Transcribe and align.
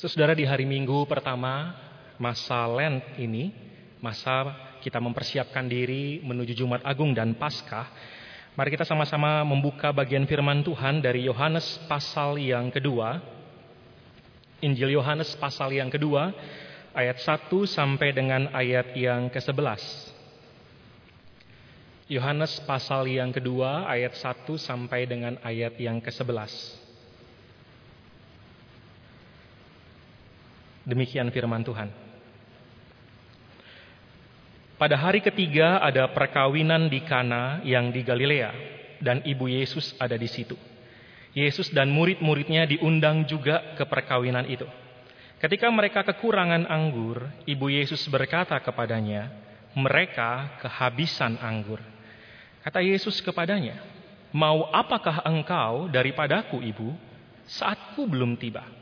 Saudara 0.00 0.32
di 0.32 0.48
hari 0.48 0.64
Minggu 0.64 1.04
pertama 1.04 1.76
masa 2.16 2.64
Lent 2.72 3.04
ini, 3.20 3.52
masa 4.00 4.48
kita 4.80 4.96
mempersiapkan 4.96 5.68
diri 5.68 6.24
menuju 6.24 6.56
Jumat 6.56 6.80
Agung 6.88 7.12
dan 7.12 7.36
Paskah, 7.36 7.84
mari 8.56 8.72
kita 8.72 8.88
sama-sama 8.88 9.44
membuka 9.44 9.92
bagian 9.92 10.24
firman 10.24 10.64
Tuhan 10.64 11.04
dari 11.04 11.28
Yohanes 11.28 11.84
pasal 11.84 12.40
yang 12.40 12.72
kedua. 12.72 13.20
Injil 14.64 14.96
Yohanes 14.96 15.36
pasal 15.36 15.76
yang 15.76 15.92
kedua, 15.92 16.32
ayat 16.96 17.20
1 17.20 17.52
sampai 17.68 18.16
dengan 18.16 18.48
ayat 18.56 18.96
yang 18.96 19.28
ke-11. 19.28 19.84
Yohanes 22.08 22.56
pasal 22.64 23.04
yang 23.04 23.36
kedua, 23.36 23.84
ayat 23.84 24.16
1 24.16 24.48
sampai 24.56 25.04
dengan 25.04 25.36
ayat 25.44 25.76
yang 25.76 26.00
ke-11. 26.00 26.79
Demikian 30.84 31.28
firman 31.28 31.60
Tuhan. 31.60 31.92
Pada 34.80 34.96
hari 34.96 35.20
ketiga 35.20 35.76
ada 35.84 36.08
perkawinan 36.08 36.88
di 36.88 37.04
Kana 37.04 37.60
yang 37.68 37.92
di 37.92 38.00
Galilea 38.00 38.48
dan 39.04 39.20
ibu 39.28 39.44
Yesus 39.44 39.92
ada 40.00 40.16
di 40.16 40.24
situ. 40.24 40.56
Yesus 41.36 41.68
dan 41.68 41.92
murid-muridnya 41.92 42.64
diundang 42.64 43.28
juga 43.28 43.76
ke 43.76 43.84
perkawinan 43.84 44.48
itu. 44.48 44.64
Ketika 45.36 45.68
mereka 45.68 46.00
kekurangan 46.04 46.64
anggur, 46.64 47.28
ibu 47.44 47.68
Yesus 47.68 48.00
berkata 48.08 48.56
kepadanya, 48.56 49.28
"Mereka 49.76 50.60
kehabisan 50.64 51.36
anggur." 51.40 51.80
Kata 52.64 52.80
Yesus 52.80 53.20
kepadanya, 53.20 53.80
"Mau 54.32 54.68
apakah 54.72 55.24
engkau 55.28 55.88
daripadaku, 55.88 56.60
Ibu? 56.60 56.88
Saatku 57.44 58.04
belum 58.04 58.36
tiba." 58.36 58.79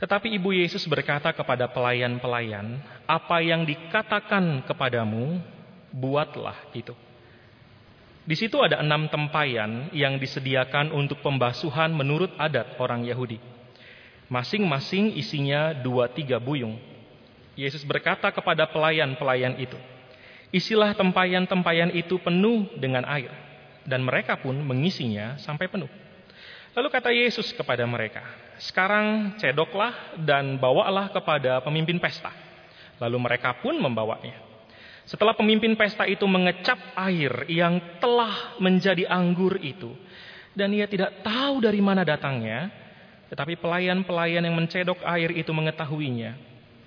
Tetapi 0.00 0.32
Ibu 0.40 0.56
Yesus 0.56 0.88
berkata 0.88 1.28
kepada 1.36 1.68
pelayan-pelayan, 1.68 2.80
"Apa 3.04 3.44
yang 3.44 3.68
dikatakan 3.68 4.64
kepadamu, 4.64 5.44
buatlah 5.92 6.56
itu." 6.72 6.96
Di 8.24 8.32
situ 8.32 8.56
ada 8.64 8.80
enam 8.80 9.12
tempayan 9.12 9.92
yang 9.92 10.16
disediakan 10.16 10.88
untuk 10.96 11.20
pembasuhan 11.20 11.92
menurut 11.92 12.32
adat 12.40 12.80
orang 12.80 13.04
Yahudi. 13.04 13.36
Masing-masing 14.32 15.20
isinya 15.20 15.76
dua 15.76 16.08
tiga 16.08 16.40
buyung. 16.40 16.80
Yesus 17.52 17.84
berkata 17.84 18.32
kepada 18.32 18.64
pelayan-pelayan 18.72 19.60
itu, 19.60 19.76
"Isilah 20.48 20.96
tempayan-tempayan 20.96 21.92
itu 21.92 22.16
penuh 22.16 22.72
dengan 22.80 23.04
air." 23.04 23.28
Dan 23.84 24.00
mereka 24.06 24.40
pun 24.40 24.56
mengisinya 24.64 25.36
sampai 25.36 25.68
penuh. 25.68 25.90
Lalu 26.70 26.88
kata 26.88 27.10
Yesus 27.10 27.50
kepada 27.50 27.82
mereka, 27.82 28.22
sekarang 28.62 29.34
cedoklah 29.42 30.14
dan 30.22 30.54
bawalah 30.54 31.10
kepada 31.10 31.58
pemimpin 31.66 31.98
pesta. 31.98 32.30
Lalu 33.02 33.18
mereka 33.18 33.58
pun 33.58 33.74
membawanya. 33.74 34.38
Setelah 35.02 35.34
pemimpin 35.34 35.74
pesta 35.74 36.06
itu 36.06 36.22
mengecap 36.30 36.78
air 36.94 37.48
yang 37.50 37.98
telah 37.98 38.54
menjadi 38.62 39.10
anggur 39.10 39.58
itu, 39.58 39.90
dan 40.54 40.70
ia 40.70 40.86
tidak 40.86 41.26
tahu 41.26 41.58
dari 41.58 41.82
mana 41.82 42.06
datangnya, 42.06 42.70
tetapi 43.26 43.58
pelayan-pelayan 43.58 44.46
yang 44.46 44.54
mencedok 44.54 45.02
air 45.02 45.34
itu 45.34 45.50
mengetahuinya. 45.50 46.38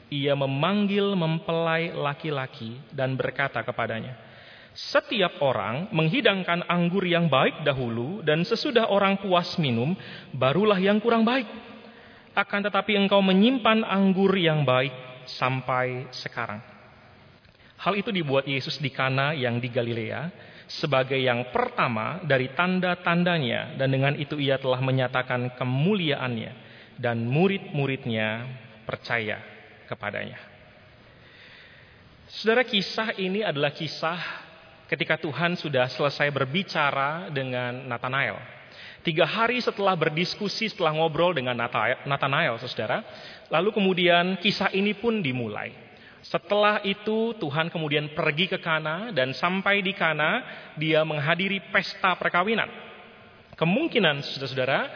Ia 0.08 0.38
memanggil 0.38 1.12
mempelai 1.18 1.92
laki-laki 1.92 2.80
dan 2.96 3.20
berkata 3.20 3.60
kepadanya, 3.60 4.16
setiap 4.74 5.38
orang 5.46 5.94
menghidangkan 5.94 6.66
anggur 6.66 7.06
yang 7.06 7.30
baik 7.30 7.62
dahulu 7.62 8.26
dan 8.26 8.42
sesudah 8.42 8.90
orang 8.90 9.22
puas 9.22 9.58
minum, 9.62 9.94
barulah 10.34 10.82
yang 10.82 10.98
kurang 10.98 11.22
baik. 11.22 11.46
Akan 12.34 12.66
tetapi 12.66 12.98
engkau 12.98 13.22
menyimpan 13.22 13.86
anggur 13.86 14.34
yang 14.34 14.66
baik 14.66 14.94
sampai 15.30 16.10
sekarang. 16.10 16.58
Hal 17.78 17.94
itu 17.94 18.10
dibuat 18.10 18.50
Yesus 18.50 18.82
di 18.82 18.90
Kana 18.90 19.38
yang 19.38 19.62
di 19.62 19.70
Galilea 19.70 20.34
sebagai 20.66 21.20
yang 21.20 21.54
pertama 21.54 22.24
dari 22.26 22.50
tanda-tandanya 22.56 23.78
dan 23.78 23.94
dengan 23.94 24.18
itu 24.18 24.42
ia 24.42 24.58
telah 24.58 24.82
menyatakan 24.82 25.54
kemuliaannya 25.54 26.52
dan 26.98 27.28
murid-muridnya 27.30 28.50
percaya 28.90 29.38
kepadanya. 29.86 30.40
Saudara 32.34 32.66
kisah 32.66 33.14
ini 33.22 33.46
adalah 33.46 33.70
kisah 33.70 34.43
ketika 34.94 35.18
Tuhan 35.18 35.58
sudah 35.58 35.90
selesai 35.90 36.30
berbicara 36.30 37.34
dengan 37.34 37.90
Nathanael. 37.90 38.38
Tiga 39.02 39.26
hari 39.26 39.58
setelah 39.58 39.98
berdiskusi, 39.98 40.70
setelah 40.70 40.94
ngobrol 40.94 41.34
dengan 41.34 41.58
Nathanael, 42.06 42.62
saudara, 42.62 43.02
lalu 43.50 43.74
kemudian 43.74 44.38
kisah 44.38 44.70
ini 44.72 44.94
pun 44.94 45.20
dimulai. 45.20 45.74
Setelah 46.24 46.80
itu 46.88 47.36
Tuhan 47.36 47.68
kemudian 47.68 48.16
pergi 48.16 48.48
ke 48.48 48.56
Kana 48.62 49.12
dan 49.12 49.36
sampai 49.36 49.84
di 49.84 49.92
Kana 49.92 50.40
dia 50.80 51.04
menghadiri 51.04 51.60
pesta 51.68 52.16
perkawinan. 52.16 52.72
Kemungkinan 53.60 54.24
saudara-saudara 54.24 54.88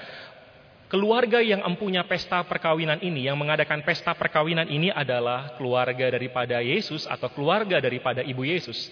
keluarga 0.87 1.43
yang 1.43 1.67
empunya 1.67 2.07
pesta 2.07 2.39
perkawinan 2.47 3.03
ini 3.03 3.27
yang 3.27 3.35
mengadakan 3.35 3.83
pesta 3.83 4.15
perkawinan 4.15 4.71
ini 4.71 4.87
adalah 4.87 5.59
keluarga 5.59 6.07
daripada 6.07 6.63
Yesus 6.63 7.03
atau 7.03 7.27
keluarga 7.27 7.83
daripada 7.83 8.23
ibu 8.23 8.47
Yesus. 8.47 8.87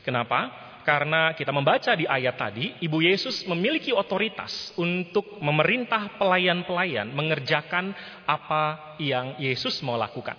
Kenapa? 0.00 0.70
Karena 0.80 1.36
kita 1.36 1.52
membaca 1.52 1.92
di 1.92 2.08
ayat 2.08 2.40
tadi, 2.40 2.72
Ibu 2.80 3.04
Yesus 3.04 3.44
memiliki 3.44 3.92
otoritas 3.92 4.72
untuk 4.80 5.36
memerintah 5.38 6.16
pelayan-pelayan 6.16 7.12
mengerjakan 7.12 7.92
apa 8.24 8.96
yang 8.96 9.36
Yesus 9.36 9.84
mau 9.84 10.00
lakukan. 10.00 10.34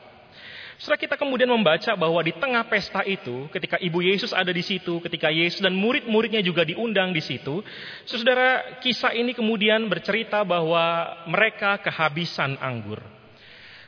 Setelah 0.81 0.97
kita 0.97 1.13
kemudian 1.13 1.45
membaca 1.45 1.93
bahwa 1.93 2.25
di 2.25 2.33
tengah 2.33 2.65
pesta 2.65 3.05
itu, 3.05 3.45
ketika 3.53 3.77
Ibu 3.77 4.01
Yesus 4.01 4.33
ada 4.33 4.49
di 4.49 4.65
situ, 4.65 4.97
ketika 4.97 5.29
Yesus 5.29 5.61
dan 5.61 5.77
murid-muridnya 5.77 6.41
juga 6.41 6.65
diundang 6.65 7.13
di 7.13 7.21
situ, 7.21 7.61
saudara 8.09 8.81
kisah 8.81 9.13
ini 9.13 9.37
kemudian 9.37 9.85
bercerita 9.85 10.41
bahwa 10.41 11.05
mereka 11.29 11.77
kehabisan 11.85 12.57
anggur. 12.57 12.97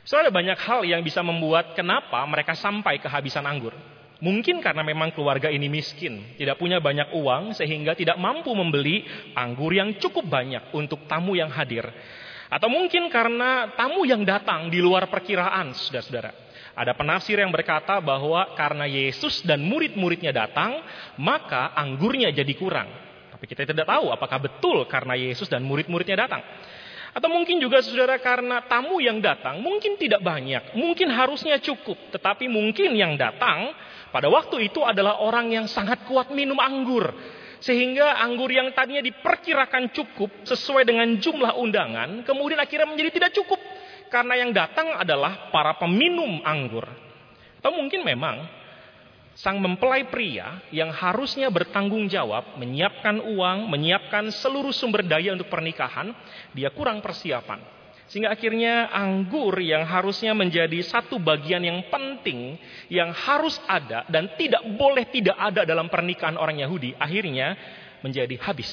Saudara 0.06 0.30
banyak 0.30 0.54
hal 0.54 0.86
yang 0.86 1.02
bisa 1.02 1.18
membuat 1.26 1.74
kenapa 1.74 2.22
mereka 2.30 2.54
sampai 2.54 3.02
kehabisan 3.02 3.42
anggur. 3.42 3.74
Mungkin 4.22 4.62
karena 4.62 4.86
memang 4.86 5.10
keluarga 5.10 5.50
ini 5.50 5.66
miskin, 5.66 6.38
tidak 6.38 6.62
punya 6.62 6.78
banyak 6.78 7.10
uang 7.18 7.58
sehingga 7.58 7.98
tidak 7.98 8.14
mampu 8.14 8.54
membeli 8.54 9.02
anggur 9.34 9.74
yang 9.74 9.98
cukup 9.98 10.30
banyak 10.30 10.70
untuk 10.70 11.10
tamu 11.10 11.34
yang 11.34 11.50
hadir. 11.50 11.82
Atau 12.46 12.70
mungkin 12.70 13.10
karena 13.10 13.74
tamu 13.74 14.06
yang 14.06 14.22
datang 14.22 14.70
di 14.70 14.78
luar 14.78 15.10
perkiraan, 15.10 15.74
saudara-saudara. 15.74 16.30
Ada 16.74 16.94
penafsir 16.94 17.38
yang 17.38 17.50
berkata 17.50 17.98
bahwa 17.98 18.54
karena 18.54 18.86
Yesus 18.86 19.42
dan 19.42 19.62
murid-muridnya 19.62 20.30
datang, 20.30 20.82
maka 21.18 21.74
anggurnya 21.74 22.30
jadi 22.30 22.54
kurang. 22.54 22.90
Tapi 23.34 23.44
kita 23.50 23.66
tidak 23.66 23.86
tahu 23.86 24.14
apakah 24.14 24.38
betul 24.42 24.86
karena 24.86 25.18
Yesus 25.18 25.50
dan 25.50 25.66
murid-muridnya 25.66 26.26
datang. 26.26 26.42
Atau 27.14 27.30
mungkin 27.30 27.62
juga 27.62 27.78
saudara 27.78 28.18
karena 28.18 28.66
tamu 28.66 28.98
yang 28.98 29.22
datang 29.22 29.62
mungkin 29.62 29.94
tidak 29.94 30.18
banyak, 30.18 30.74
mungkin 30.74 31.14
harusnya 31.14 31.62
cukup, 31.62 32.10
tetapi 32.10 32.50
mungkin 32.50 32.90
yang 32.98 33.14
datang 33.14 33.70
pada 34.14 34.30
waktu 34.30 34.70
itu 34.70 34.78
adalah 34.86 35.18
orang 35.18 35.50
yang 35.50 35.66
sangat 35.66 36.06
kuat 36.06 36.30
minum 36.30 36.54
anggur. 36.62 37.10
Sehingga 37.58 38.22
anggur 38.22 38.46
yang 38.46 38.70
tadinya 38.70 39.02
diperkirakan 39.02 39.90
cukup 39.90 40.30
sesuai 40.46 40.86
dengan 40.86 41.18
jumlah 41.18 41.58
undangan, 41.58 42.22
kemudian 42.22 42.62
akhirnya 42.62 42.86
menjadi 42.86 43.10
tidak 43.10 43.34
cukup. 43.34 43.58
Karena 44.14 44.38
yang 44.38 44.54
datang 44.54 44.94
adalah 44.94 45.50
para 45.50 45.74
peminum 45.82 46.46
anggur. 46.46 46.86
Atau 47.58 47.74
mungkin 47.74 48.06
memang 48.06 48.46
sang 49.34 49.58
mempelai 49.58 50.06
pria 50.06 50.62
yang 50.70 50.94
harusnya 50.94 51.50
bertanggung 51.50 52.06
jawab, 52.06 52.54
menyiapkan 52.54 53.18
uang, 53.18 53.66
menyiapkan 53.66 54.30
seluruh 54.30 54.70
sumber 54.70 55.02
daya 55.02 55.34
untuk 55.34 55.50
pernikahan, 55.50 56.14
dia 56.54 56.70
kurang 56.70 57.02
persiapan. 57.02 57.58
Sehingga 58.04 58.36
akhirnya 58.36 58.92
anggur 58.92 59.56
yang 59.64 59.88
harusnya 59.88 60.36
menjadi 60.36 60.76
satu 60.84 61.16
bagian 61.16 61.64
yang 61.64 61.88
penting, 61.88 62.60
yang 62.92 63.10
harus 63.16 63.56
ada 63.64 64.04
dan 64.12 64.36
tidak 64.36 64.60
boleh 64.76 65.08
tidak 65.08 65.36
ada 65.40 65.64
dalam 65.64 65.88
pernikahan 65.88 66.36
orang 66.36 66.60
Yahudi, 66.60 66.92
akhirnya 67.00 67.56
menjadi 68.04 68.36
habis. 68.44 68.68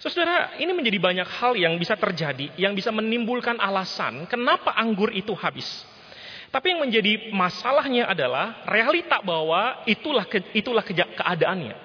Saudara, 0.00 0.58
ini 0.58 0.72
menjadi 0.74 0.98
banyak 0.98 1.28
hal 1.38 1.54
yang 1.54 1.78
bisa 1.78 1.94
terjadi, 1.94 2.50
yang 2.58 2.74
bisa 2.74 2.90
menimbulkan 2.90 3.54
alasan 3.60 4.26
kenapa 4.26 4.74
anggur 4.74 5.12
itu 5.14 5.30
habis. 5.36 5.68
Tapi 6.50 6.74
yang 6.74 6.82
menjadi 6.82 7.30
masalahnya 7.32 8.10
adalah 8.10 8.66
realita 8.66 9.22
bahwa 9.22 9.86
itulah 9.86 10.26
ke, 10.26 10.42
itulah 10.52 10.82
keadaannya. 10.84 11.76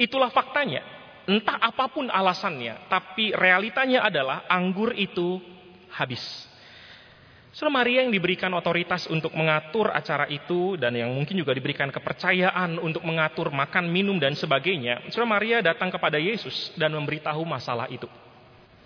Itulah 0.00 0.30
faktanya. 0.32 0.80
Entah 1.28 1.60
apa 1.60 1.92
pun 1.92 2.08
alasannya, 2.08 2.88
tapi 2.88 3.36
realitanya 3.36 4.08
adalah 4.08 4.48
anggur 4.48 4.96
itu 4.96 5.57
habis. 5.92 6.48
Saudara 7.58 7.82
Maria 7.82 8.06
yang 8.06 8.14
diberikan 8.14 8.54
otoritas 8.54 9.10
untuk 9.10 9.34
mengatur 9.34 9.90
acara 9.90 10.30
itu 10.30 10.78
dan 10.78 10.94
yang 10.94 11.10
mungkin 11.10 11.34
juga 11.34 11.50
diberikan 11.50 11.90
kepercayaan 11.90 12.78
untuk 12.78 13.02
mengatur 13.02 13.50
makan, 13.50 13.90
minum 13.90 14.14
dan 14.20 14.38
sebagainya. 14.38 15.10
Saudara 15.10 15.26
Maria 15.40 15.58
datang 15.58 15.90
kepada 15.90 16.22
Yesus 16.22 16.70
dan 16.78 16.94
memberitahu 16.94 17.42
masalah 17.42 17.90
itu. 17.90 18.06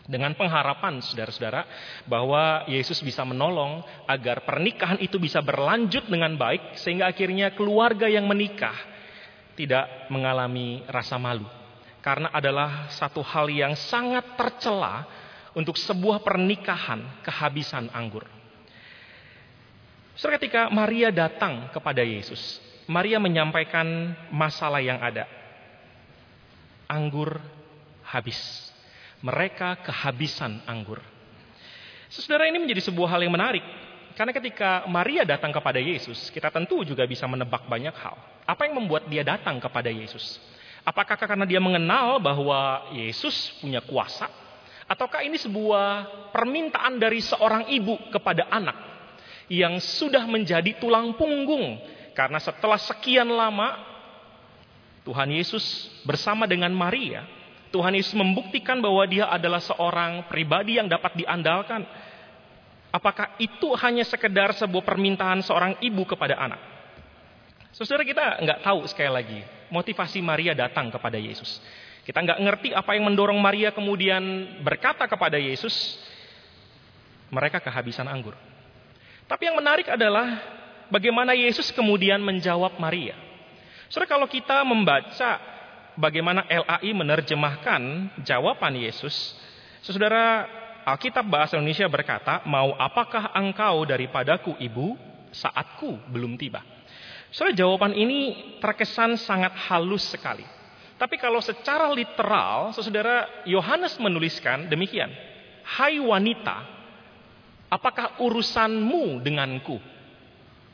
Dengan 0.02 0.34
pengharapan 0.34 0.98
saudara-saudara 0.98 1.62
bahwa 2.10 2.66
Yesus 2.66 2.98
bisa 3.04 3.22
menolong 3.22 3.86
agar 4.08 4.42
pernikahan 4.42 4.98
itu 4.98 5.20
bisa 5.20 5.38
berlanjut 5.44 6.10
dengan 6.10 6.34
baik 6.34 6.74
sehingga 6.74 7.06
akhirnya 7.06 7.54
keluarga 7.54 8.10
yang 8.10 8.26
menikah 8.26 8.74
tidak 9.54 10.08
mengalami 10.08 10.82
rasa 10.88 11.20
malu. 11.20 11.46
Karena 12.02 12.34
adalah 12.34 12.90
satu 12.90 13.22
hal 13.22 13.46
yang 13.46 13.78
sangat 13.78 14.34
tercela 14.34 15.06
untuk 15.52 15.76
sebuah 15.76 16.24
pernikahan 16.24 17.24
kehabisan 17.24 17.92
anggur. 17.92 18.24
Saudara 20.16 20.36
ketika 20.36 20.68
Maria 20.68 21.08
datang 21.08 21.72
kepada 21.72 22.04
Yesus, 22.04 22.60
Maria 22.84 23.16
menyampaikan 23.16 24.12
masalah 24.28 24.80
yang 24.84 25.00
ada. 25.00 25.24
Anggur 26.88 27.40
habis 28.04 28.36
mereka 29.24 29.80
kehabisan 29.80 30.60
anggur. 30.68 31.00
Saudara 32.12 32.44
ini 32.44 32.60
menjadi 32.60 32.92
sebuah 32.92 33.16
hal 33.16 33.24
yang 33.24 33.32
menarik. 33.32 33.64
Karena 34.12 34.36
ketika 34.36 34.84
Maria 34.84 35.24
datang 35.24 35.48
kepada 35.48 35.80
Yesus, 35.80 36.28
kita 36.28 36.52
tentu 36.52 36.84
juga 36.84 37.08
bisa 37.08 37.24
menebak 37.24 37.64
banyak 37.64 37.96
hal. 37.96 38.20
Apa 38.44 38.68
yang 38.68 38.84
membuat 38.84 39.08
dia 39.08 39.24
datang 39.24 39.56
kepada 39.56 39.88
Yesus? 39.88 40.36
Apakah 40.84 41.16
karena 41.16 41.48
dia 41.48 41.62
mengenal 41.62 42.20
bahwa 42.20 42.92
Yesus 42.92 43.56
punya 43.64 43.80
kuasa? 43.80 44.41
Ataukah 44.86 45.22
ini 45.22 45.38
sebuah 45.38 46.30
permintaan 46.34 46.98
dari 46.98 47.22
seorang 47.22 47.70
ibu 47.70 47.98
kepada 48.10 48.50
anak 48.50 48.76
yang 49.46 49.78
sudah 49.78 50.26
menjadi 50.26 50.78
tulang 50.82 51.14
punggung? 51.14 51.78
Karena 52.12 52.36
setelah 52.42 52.76
sekian 52.76 53.30
lama 53.30 53.78
Tuhan 55.02 55.32
Yesus 55.32 55.88
bersama 56.04 56.44
dengan 56.44 56.70
Maria 56.70 57.24
Tuhan 57.72 57.96
Yesus 57.96 58.12
membuktikan 58.12 58.84
bahwa 58.84 59.02
dia 59.08 59.26
adalah 59.32 59.58
seorang 59.64 60.28
pribadi 60.28 60.76
yang 60.76 60.86
dapat 60.86 61.16
diandalkan. 61.16 61.88
Apakah 62.92 63.40
itu 63.40 63.72
hanya 63.80 64.04
sekedar 64.04 64.52
sebuah 64.52 64.84
permintaan 64.84 65.40
seorang 65.40 65.80
ibu 65.80 66.04
kepada 66.04 66.36
anak? 66.36 66.60
Saudara 67.72 68.04
kita 68.04 68.44
nggak 68.44 68.60
tahu 68.60 68.84
sekali 68.84 69.08
lagi 69.08 69.40
motivasi 69.72 70.20
Maria 70.20 70.52
datang 70.52 70.92
kepada 70.92 71.16
Yesus. 71.16 71.64
Kita 72.02 72.18
nggak 72.18 72.40
ngerti 72.42 72.68
apa 72.74 72.98
yang 72.98 73.06
mendorong 73.06 73.38
Maria 73.38 73.70
kemudian 73.70 74.22
berkata 74.66 75.06
kepada 75.06 75.38
Yesus, 75.38 76.02
mereka 77.30 77.62
kehabisan 77.62 78.10
anggur. 78.10 78.34
Tapi 79.30 79.48
yang 79.48 79.56
menarik 79.56 79.86
adalah 79.86 80.42
bagaimana 80.90 81.32
Yesus 81.32 81.70
kemudian 81.70 82.18
menjawab 82.18 82.74
Maria. 82.82 83.14
Saudara 83.86 84.18
kalau 84.18 84.26
kita 84.26 84.66
membaca 84.66 85.38
bagaimana 85.96 86.42
LAI 86.48 86.90
menerjemahkan 86.90 88.12
jawaban 88.24 88.76
Yesus. 88.76 89.36
Saudara, 89.82 90.46
Alkitab 90.82 91.26
bahasa 91.26 91.58
Indonesia 91.58 91.86
berkata, 91.86 92.42
"Mau 92.46 92.74
apakah 92.78 93.30
engkau 93.36 93.86
daripadaku, 93.86 94.58
Ibu, 94.58 94.98
saatku 95.30 96.02
belum 96.10 96.34
tiba." 96.38 96.62
Saudara, 97.30 97.56
jawaban 97.56 97.94
ini 97.96 98.58
terkesan 98.60 99.16
sangat 99.16 99.54
halus 99.68 100.04
sekali. 100.10 100.44
Tapi 101.02 101.18
kalau 101.18 101.42
secara 101.42 101.90
literal, 101.90 102.70
saudara 102.78 103.42
Yohanes 103.42 103.98
menuliskan 103.98 104.70
demikian, 104.70 105.10
"Hai 105.66 105.98
wanita, 105.98 106.62
apakah 107.66 108.22
urusanmu 108.22 109.18
denganku? 109.18 109.82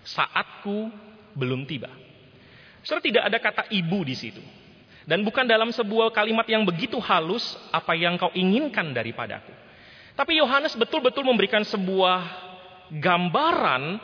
Saatku 0.05 0.93
belum 1.33 1.65
tiba." 1.65 1.89
Saudara 2.85 3.09
tidak 3.09 3.25
ada 3.25 3.39
kata 3.41 3.63
ibu 3.73 4.05
di 4.05 4.13
situ. 4.13 4.45
Dan 5.09 5.25
bukan 5.25 5.49
dalam 5.49 5.73
sebuah 5.73 6.13
kalimat 6.13 6.45
yang 6.45 6.69
begitu 6.69 7.01
halus 7.01 7.57
apa 7.73 7.97
yang 7.97 8.21
kau 8.21 8.29
inginkan 8.37 8.93
daripadaku. 8.93 9.57
Tapi 10.13 10.37
Yohanes 10.37 10.77
betul-betul 10.77 11.25
memberikan 11.25 11.65
sebuah 11.65 12.21
gambaran 12.93 13.97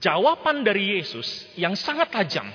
jawaban 0.00 0.64
dari 0.64 0.96
Yesus 0.96 1.52
yang 1.60 1.76
sangat 1.76 2.08
tajam. 2.08 2.48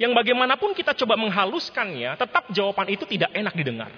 Yang 0.00 0.16
bagaimanapun 0.16 0.72
kita 0.72 0.96
coba 0.96 1.20
menghaluskannya, 1.20 2.16
tetap 2.16 2.48
jawaban 2.56 2.88
itu 2.88 3.04
tidak 3.04 3.36
enak 3.36 3.52
didengar. 3.52 3.92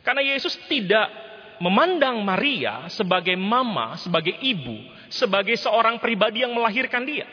Karena 0.00 0.24
Yesus 0.24 0.56
tidak 0.64 1.12
memandang 1.60 2.24
Maria 2.24 2.88
sebagai 2.88 3.36
mama, 3.36 4.00
sebagai 4.00 4.32
ibu, 4.40 4.80
sebagai 5.12 5.52
seorang 5.60 6.00
pribadi 6.00 6.40
yang 6.40 6.56
melahirkan 6.56 7.04
dia. 7.04 7.28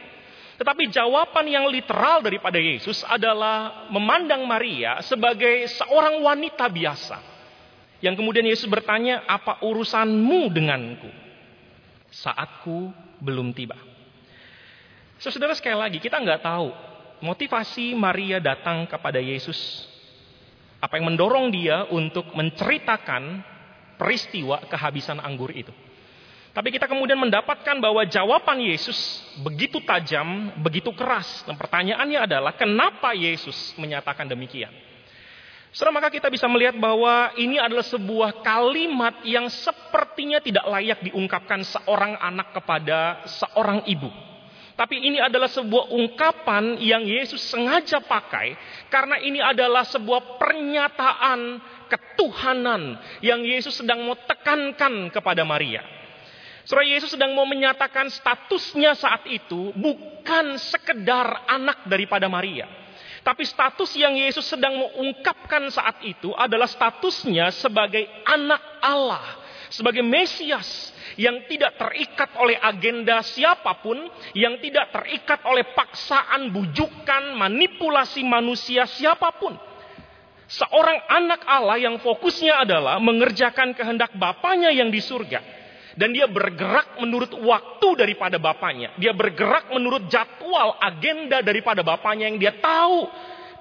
Tetapi 0.60 0.92
jawaban 0.92 1.48
yang 1.48 1.72
literal 1.72 2.20
daripada 2.20 2.60
Yesus 2.60 3.08
adalah 3.08 3.88
memandang 3.88 4.44
Maria 4.44 5.00
sebagai 5.00 5.72
seorang 5.80 6.20
wanita 6.20 6.68
biasa. 6.68 7.24
Yang 8.04 8.20
kemudian 8.20 8.44
Yesus 8.44 8.68
bertanya, 8.68 9.24
apa 9.32 9.64
urusanmu 9.64 10.52
denganku? 10.52 11.08
Saatku 12.12 12.92
belum 13.24 13.56
tiba. 13.56 13.80
Saudara 15.24 15.56
sekali 15.56 15.80
lagi, 15.80 16.04
kita 16.04 16.20
nggak 16.20 16.44
tahu 16.44 16.89
motivasi 17.22 17.96
Maria 17.96 18.40
datang 18.40 18.88
kepada 18.88 19.22
Yesus. 19.22 19.88
Apa 20.80 20.96
yang 20.96 21.12
mendorong 21.12 21.52
dia 21.52 21.88
untuk 21.92 22.32
menceritakan 22.32 23.44
peristiwa 24.00 24.64
kehabisan 24.72 25.20
anggur 25.20 25.52
itu. 25.52 25.76
Tapi 26.50 26.74
kita 26.74 26.90
kemudian 26.90 27.20
mendapatkan 27.20 27.78
bahwa 27.78 28.04
jawaban 28.10 28.58
Yesus 28.64 29.22
begitu 29.46 29.84
tajam, 29.86 30.50
begitu 30.60 30.90
keras. 30.96 31.46
Dan 31.46 31.60
pertanyaannya 31.60 32.26
adalah 32.26 32.58
kenapa 32.58 33.14
Yesus 33.14 33.78
menyatakan 33.78 34.26
demikian? 34.26 34.74
Setelah 35.70 36.02
maka 36.02 36.10
kita 36.10 36.34
bisa 36.34 36.50
melihat 36.50 36.74
bahwa 36.82 37.30
ini 37.38 37.62
adalah 37.62 37.86
sebuah 37.86 38.42
kalimat 38.42 39.22
yang 39.22 39.46
sepertinya 39.54 40.42
tidak 40.42 40.66
layak 40.66 41.06
diungkapkan 41.06 41.62
seorang 41.62 42.18
anak 42.18 42.58
kepada 42.58 43.22
seorang 43.30 43.86
ibu. 43.86 44.10
Tapi 44.80 44.96
ini 44.96 45.20
adalah 45.20 45.52
sebuah 45.52 45.92
ungkapan 45.92 46.80
yang 46.80 47.04
Yesus 47.04 47.52
sengaja 47.52 48.00
pakai 48.00 48.56
karena 48.88 49.20
ini 49.20 49.44
adalah 49.44 49.84
sebuah 49.84 50.40
pernyataan 50.40 51.60
ketuhanan 51.92 52.96
yang 53.20 53.44
Yesus 53.44 53.84
sedang 53.84 54.08
mau 54.08 54.16
tekankan 54.16 55.12
kepada 55.12 55.44
Maria. 55.44 55.84
Saudara 56.64 56.88
Yesus 56.88 57.12
sedang 57.12 57.36
mau 57.36 57.44
menyatakan 57.44 58.08
statusnya 58.08 58.96
saat 58.96 59.28
itu 59.28 59.76
bukan 59.76 60.56
sekedar 60.56 61.28
anak 61.52 61.84
daripada 61.84 62.32
Maria. 62.32 62.70
Tapi 63.20 63.44
status 63.44 64.00
yang 64.00 64.16
Yesus 64.16 64.48
sedang 64.48 64.80
mau 64.80 64.96
ungkapkan 64.96 65.68
saat 65.76 66.00
itu 66.08 66.32
adalah 66.40 66.72
statusnya 66.72 67.52
sebagai 67.52 68.08
anak 68.24 68.64
Allah. 68.80 69.49
Sebagai 69.70 70.02
Mesias 70.02 70.94
yang 71.18 71.46
tidak 71.46 71.78
terikat 71.78 72.34
oleh 72.38 72.58
agenda 72.58 73.22
siapa 73.22 73.78
pun. 73.82 73.98
Yang 74.34 74.70
tidak 74.70 74.92
terikat 74.94 75.40
oleh 75.46 75.66
paksaan, 75.74 76.50
bujukan, 76.50 77.38
manipulasi 77.38 78.26
manusia 78.26 78.90
siapa 78.90 79.30
pun. 79.38 79.54
Seorang 80.50 81.06
anak 81.06 81.46
Allah 81.46 81.78
yang 81.78 82.02
fokusnya 82.02 82.66
adalah 82.66 82.98
mengerjakan 82.98 83.78
kehendak 83.78 84.18
Bapaknya 84.18 84.74
yang 84.74 84.90
di 84.90 84.98
surga 84.98 85.60
dan 86.00 86.16
dia 86.16 86.32
bergerak 86.32 86.96
menurut 87.04 87.36
waktu 87.44 87.90
daripada 88.00 88.40
bapaknya. 88.40 88.96
Dia 88.96 89.12
bergerak 89.12 89.68
menurut 89.76 90.08
jadwal, 90.08 90.80
agenda 90.80 91.44
daripada 91.44 91.84
bapaknya 91.84 92.32
yang 92.32 92.40
dia 92.40 92.56
tahu. 92.56 93.12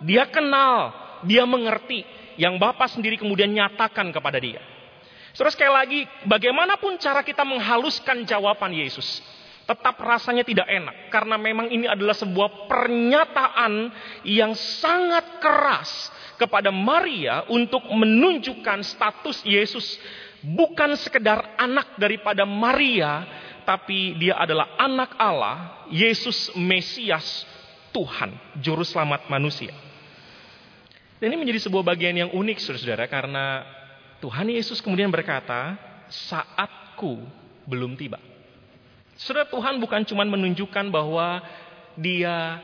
Dia 0.07 0.31
kenal, 0.31 0.95
dia 1.27 1.43
mengerti. 1.43 2.07
Yang 2.39 2.63
bapak 2.63 2.95
sendiri 2.95 3.19
kemudian 3.19 3.51
nyatakan 3.51 4.15
kepada 4.15 4.39
dia. 4.39 4.63
Saudara 5.39 5.55
sekali 5.55 5.71
lagi, 5.71 6.01
bagaimanapun 6.27 6.99
cara 6.99 7.23
kita 7.23 7.47
menghaluskan 7.47 8.27
jawaban 8.27 8.75
Yesus, 8.75 9.23
tetap 9.71 9.95
rasanya 10.03 10.43
tidak 10.43 10.67
enak. 10.67 11.15
Karena 11.15 11.39
memang 11.39 11.71
ini 11.71 11.87
adalah 11.87 12.19
sebuah 12.19 12.67
pernyataan 12.67 13.87
yang 14.27 14.59
sangat 14.59 15.39
keras 15.39 16.11
kepada 16.43 16.75
Maria 16.75 17.47
untuk 17.55 17.87
menunjukkan 17.87 18.83
status 18.83 19.47
Yesus 19.47 20.03
bukan 20.43 20.99
sekedar 20.99 21.55
anak 21.55 21.95
daripada 22.03 22.43
Maria, 22.43 23.23
tapi 23.63 24.19
dia 24.19 24.43
adalah 24.43 24.75
anak 24.75 25.15
Allah, 25.23 25.87
Yesus 25.87 26.51
Mesias, 26.59 27.47
Tuhan, 27.95 28.35
Juru 28.59 28.83
Selamat 28.83 29.31
manusia. 29.31 29.71
Dan 31.23 31.31
ini 31.31 31.47
menjadi 31.47 31.71
sebuah 31.71 31.87
bagian 31.87 32.27
yang 32.27 32.35
unik, 32.35 32.59
saudara-saudara, 32.59 33.07
karena 33.07 33.78
Tuhan 34.19 34.51
Yesus 34.51 34.83
kemudian 34.83 35.11
berkata, 35.15 35.79
saatku 36.11 37.23
belum 37.69 37.95
tiba. 37.95 38.19
Saudara 39.19 39.47
Tuhan 39.51 39.83
bukan 39.83 40.07
cuma 40.07 40.27
menunjukkan 40.27 40.91
bahwa 40.91 41.43
dia 41.99 42.63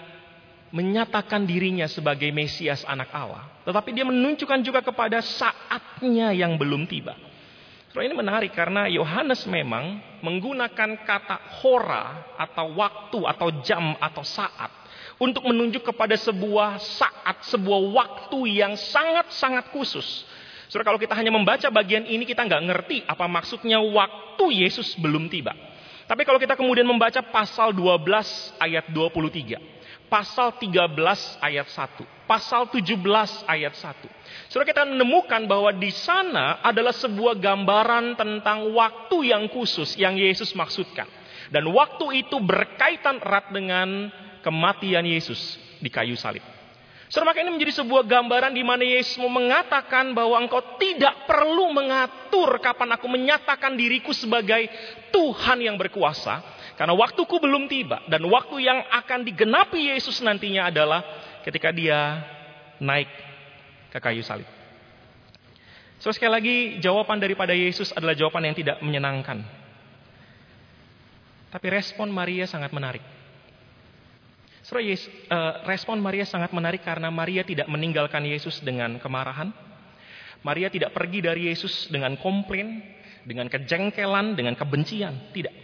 menyatakan 0.74 1.46
dirinya 1.46 1.86
sebagai 1.86 2.30
Mesias 2.34 2.82
anak 2.86 3.10
Allah. 3.14 3.46
Tetapi 3.62 3.90
dia 3.94 4.06
menunjukkan 4.06 4.60
juga 4.66 4.82
kepada 4.82 5.22
saatnya 5.22 6.34
yang 6.34 6.58
belum 6.58 6.90
tiba. 6.90 7.14
Ini 7.94 8.10
menarik 8.10 8.50
karena 8.50 8.90
Yohanes 8.90 9.46
memang 9.46 10.02
menggunakan 10.18 11.06
kata 11.06 11.62
hora 11.62 12.34
atau 12.34 12.74
waktu 12.74 13.22
atau 13.22 13.48
jam 13.62 13.94
atau 14.02 14.26
saat 14.26 14.66
untuk 15.22 15.46
menunjuk 15.46 15.94
kepada 15.94 16.18
sebuah 16.18 16.82
saat, 16.82 17.46
sebuah 17.46 17.80
waktu 17.94 18.58
yang 18.58 18.74
sangat-sangat 18.74 19.70
khusus. 19.70 20.26
Saudara 20.68 20.92
kalau 20.92 21.00
kita 21.00 21.14
hanya 21.16 21.32
membaca 21.34 21.68
bagian 21.68 22.08
ini 22.08 22.24
kita 22.24 22.44
nggak 22.44 22.62
ngerti 22.64 22.96
apa 23.04 23.28
maksudnya 23.28 23.80
waktu 23.80 24.44
Yesus 24.64 24.96
belum 24.96 25.28
tiba. 25.28 25.52
Tapi 26.04 26.22
kalau 26.28 26.36
kita 26.36 26.52
kemudian 26.52 26.84
membaca 26.84 27.24
pasal 27.24 27.72
12 27.72 28.60
ayat 28.60 28.92
23, 28.92 29.56
pasal 30.12 30.52
13 30.60 31.40
ayat 31.40 31.64
1, 31.64 32.28
pasal 32.28 32.68
17 32.68 33.00
ayat 33.48 33.72
1. 33.72 34.52
Saudara 34.52 34.68
kita 34.68 34.84
menemukan 34.84 35.48
bahwa 35.48 35.72
di 35.72 35.88
sana 35.88 36.60
adalah 36.60 36.92
sebuah 36.92 37.40
gambaran 37.40 38.20
tentang 38.20 38.68
waktu 38.76 39.32
yang 39.32 39.48
khusus 39.48 39.96
yang 39.96 40.20
Yesus 40.20 40.52
maksudkan. 40.52 41.08
Dan 41.48 41.72
waktu 41.72 42.24
itu 42.24 42.36
berkaitan 42.40 43.20
erat 43.20 43.48
dengan 43.52 44.12
kematian 44.44 45.08
Yesus 45.08 45.56
di 45.80 45.88
kayu 45.88 46.16
salib. 46.20 46.53
Saudara, 47.12 47.36
maka 47.36 47.44
ini 47.44 47.52
menjadi 47.52 47.84
sebuah 47.84 48.08
gambaran 48.08 48.56
di 48.56 48.64
mana 48.64 48.80
Yesus 48.80 49.20
mau 49.20 49.28
mengatakan 49.28 50.16
bahwa 50.16 50.40
engkau 50.40 50.60
tidak 50.80 51.28
perlu 51.28 51.68
mengatur 51.70 52.56
kapan 52.64 52.96
aku 52.96 53.06
menyatakan 53.12 53.76
diriku 53.76 54.16
sebagai 54.16 54.66
Tuhan 55.12 55.60
yang 55.60 55.76
berkuasa. 55.76 56.40
Karena 56.74 56.96
waktuku 56.96 57.38
belum 57.38 57.70
tiba. 57.70 58.02
Dan 58.10 58.26
waktu 58.26 58.66
yang 58.66 58.82
akan 58.90 59.22
digenapi 59.22 59.94
Yesus 59.94 60.18
nantinya 60.24 60.72
adalah 60.72 61.04
ketika 61.46 61.70
dia 61.70 62.24
naik 62.82 63.06
ke 63.94 63.98
kayu 64.02 64.24
salib. 64.26 64.48
So 66.02 66.10
sekali 66.10 66.32
lagi 66.34 66.56
jawaban 66.82 67.22
daripada 67.22 67.54
Yesus 67.54 67.94
adalah 67.94 68.18
jawaban 68.18 68.50
yang 68.50 68.56
tidak 68.58 68.82
menyenangkan. 68.82 69.40
Tapi 71.54 71.66
respon 71.70 72.10
Maria 72.10 72.50
sangat 72.50 72.74
menarik. 72.74 73.00
Saudara, 74.64 74.80
Yesus, 74.80 75.12
uh, 75.28 75.60
respon 75.68 76.00
Maria 76.00 76.24
sangat 76.24 76.48
menarik 76.56 76.80
karena 76.80 77.12
Maria 77.12 77.44
tidak 77.44 77.68
meninggalkan 77.68 78.24
Yesus 78.24 78.64
dengan 78.64 78.96
kemarahan. 78.96 79.52
Maria 80.40 80.72
tidak 80.72 80.96
pergi 80.96 81.20
dari 81.20 81.52
Yesus 81.52 81.92
dengan 81.92 82.16
komplain, 82.16 82.80
dengan 83.28 83.52
kejengkelan, 83.52 84.32
dengan 84.32 84.56
kebencian. 84.56 85.36
Tidak. 85.36 85.54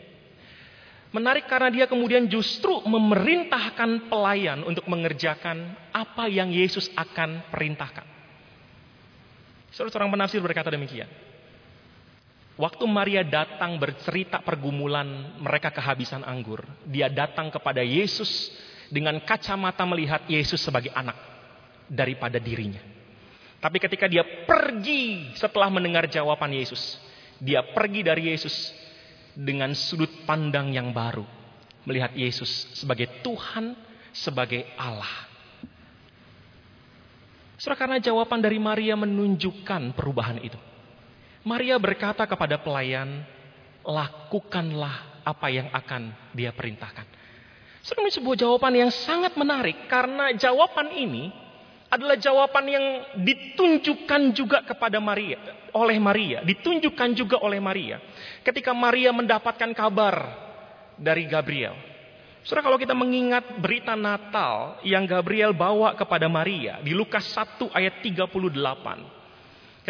Menarik 1.16 1.49
karena 1.49 1.73
dia 1.73 1.87
kemudian 1.88 2.28
justru 2.28 2.76
memerintahkan 2.85 4.12
pelayan 4.12 4.62
untuk 4.69 4.85
mengerjakan 4.85 5.75
apa 5.97 6.28
yang 6.28 6.52
Yesus 6.52 6.92
akan 6.92 7.50
perintahkan. 7.50 8.04
Seorang 9.73 10.12
penafsir 10.12 10.45
berkata 10.45 10.69
demikian. 10.69 11.09
Waktu 12.61 12.85
Maria 12.85 13.25
datang 13.25 13.80
bercerita 13.80 14.45
pergumulan 14.45 15.40
mereka 15.40 15.73
kehabisan 15.73 16.21
anggur, 16.21 16.61
dia 16.85 17.09
datang 17.09 17.49
kepada 17.49 17.80
Yesus 17.80 18.52
dengan 18.90 19.23
kacamata 19.23 19.87
melihat 19.87 20.26
Yesus 20.26 20.59
sebagai 20.61 20.90
anak 20.92 21.16
daripada 21.87 22.37
dirinya. 22.42 22.82
Tapi 23.62 23.78
ketika 23.78 24.11
dia 24.11 24.26
pergi 24.44 25.32
setelah 25.38 25.70
mendengar 25.70 26.11
jawaban 26.11 26.50
Yesus, 26.50 26.99
dia 27.38 27.62
pergi 27.62 28.02
dari 28.02 28.35
Yesus 28.35 28.75
dengan 29.32 29.73
sudut 29.73 30.11
pandang 30.26 30.75
yang 30.75 30.90
baru, 30.90 31.25
melihat 31.87 32.12
Yesus 32.12 32.75
sebagai 32.75 33.23
Tuhan, 33.23 33.78
sebagai 34.11 34.66
Allah. 34.75 35.30
Saudara, 37.61 37.76
karena 37.76 37.99
jawaban 38.00 38.40
dari 38.40 38.56
Maria 38.56 38.97
menunjukkan 38.97 39.92
perubahan 39.92 40.40
itu. 40.40 40.56
Maria 41.44 41.76
berkata 41.76 42.25
kepada 42.25 42.56
pelayan, 42.61 43.20
lakukanlah 43.85 45.25
apa 45.25 45.47
yang 45.52 45.68
akan 45.68 46.32
dia 46.32 46.56
perintahkan. 46.56 47.19
Sebenarnya 47.80 48.20
sebuah 48.20 48.37
jawaban 48.37 48.75
yang 48.76 48.92
sangat 48.92 49.32
menarik 49.40 49.88
karena 49.88 50.37
jawaban 50.37 50.92
ini 50.92 51.32
adalah 51.90 52.14
jawaban 52.14 52.66
yang 52.70 52.87
ditunjukkan 53.18 54.37
juga 54.37 54.62
kepada 54.62 55.02
Maria 55.02 55.40
oleh 55.75 55.99
Maria, 55.99 56.38
ditunjukkan 56.44 57.18
juga 57.18 57.40
oleh 57.42 57.58
Maria 57.58 57.99
ketika 58.46 58.70
Maria 58.70 59.10
mendapatkan 59.10 59.72
kabar 59.75 60.16
dari 61.00 61.25
Gabriel. 61.26 61.75
Saudara 62.44 62.72
kalau 62.72 62.80
kita 62.80 62.96
mengingat 62.96 63.60
berita 63.60 63.92
Natal 63.96 64.80
yang 64.84 65.04
Gabriel 65.04 65.52
bawa 65.52 65.92
kepada 65.92 66.25
Maria 66.28 66.80
di 66.80 66.96
Lukas 66.96 67.26
1 67.37 67.68
ayat 67.72 68.00
38. 68.00 69.19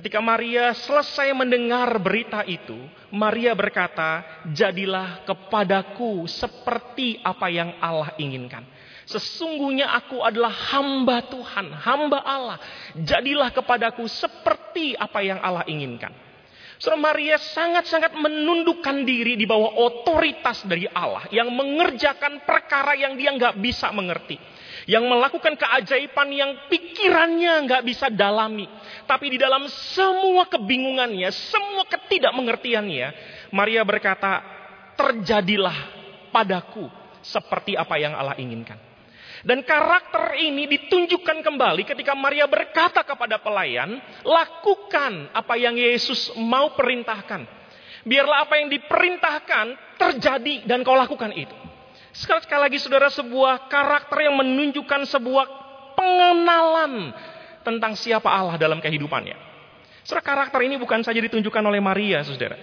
Ketika 0.01 0.17
Maria 0.25 0.73
selesai 0.73 1.29
mendengar 1.37 1.93
berita 2.01 2.41
itu, 2.49 2.89
Maria 3.13 3.53
berkata, 3.53 4.25
"Jadilah 4.49 5.29
kepadaku 5.29 6.25
seperti 6.25 7.21
apa 7.21 7.53
yang 7.53 7.77
Allah 7.85 8.09
inginkan." 8.17 8.65
Sesungguhnya 9.05 9.93
aku 9.93 10.25
adalah 10.25 10.57
hamba 10.73 11.21
Tuhan, 11.29 11.77
hamba 11.85 12.17
Allah. 12.25 12.57
Jadilah 12.97 13.53
kepadaku 13.53 14.09
seperti 14.09 14.97
apa 14.97 15.21
yang 15.21 15.37
Allah 15.37 15.69
inginkan. 15.69 16.17
Saudara 16.81 17.13
Maria 17.13 17.37
sangat-sangat 17.37 18.17
menundukkan 18.17 19.05
diri 19.05 19.37
di 19.37 19.45
bawah 19.45 19.85
otoritas 19.85 20.65
dari 20.65 20.89
Allah 20.89 21.29
yang 21.29 21.53
mengerjakan 21.53 22.41
perkara 22.49 22.97
yang 22.97 23.21
dia 23.21 23.37
nggak 23.37 23.61
bisa 23.61 23.93
mengerti 23.93 24.41
yang 24.91 25.07
melakukan 25.07 25.55
keajaiban 25.55 26.29
yang 26.35 26.51
pikirannya 26.67 27.63
nggak 27.63 27.87
bisa 27.87 28.11
dalami. 28.11 28.67
Tapi 29.07 29.31
di 29.31 29.39
dalam 29.39 29.71
semua 29.71 30.51
kebingungannya, 30.51 31.31
semua 31.31 31.87
ketidakmengertiannya, 31.87 33.09
Maria 33.55 33.87
berkata, 33.87 34.43
terjadilah 34.99 35.79
padaku 36.35 36.91
seperti 37.23 37.79
apa 37.79 38.03
yang 38.03 38.19
Allah 38.19 38.35
inginkan. 38.35 38.91
Dan 39.47 39.63
karakter 39.63 40.37
ini 40.43 40.67
ditunjukkan 40.67 41.39
kembali 41.41 41.87
ketika 41.87 42.13
Maria 42.19 42.51
berkata 42.51 43.07
kepada 43.07 43.39
pelayan, 43.39 43.95
lakukan 44.27 45.31
apa 45.31 45.55
yang 45.55 45.79
Yesus 45.79 46.35
mau 46.35 46.75
perintahkan. 46.75 47.47
Biarlah 48.03 48.43
apa 48.43 48.59
yang 48.59 48.69
diperintahkan 48.69 49.97
terjadi 49.97 50.67
dan 50.67 50.83
kau 50.83 50.99
lakukan 50.99 51.31
itu. 51.33 51.70
Sekali, 52.11 52.43
lagi 52.67 52.79
saudara 52.83 53.07
sebuah 53.07 53.71
karakter 53.71 54.27
yang 54.27 54.35
menunjukkan 54.39 55.07
sebuah 55.07 55.47
pengenalan 55.95 57.15
tentang 57.63 57.95
siapa 57.95 58.27
Allah 58.27 58.59
dalam 58.59 58.83
kehidupannya. 58.83 59.39
Saudara 60.03 60.25
karakter 60.25 60.61
ini 60.67 60.75
bukan 60.81 61.07
saja 61.07 61.23
ditunjukkan 61.23 61.63
oleh 61.63 61.79
Maria 61.79 62.25
saudara. 62.27 62.59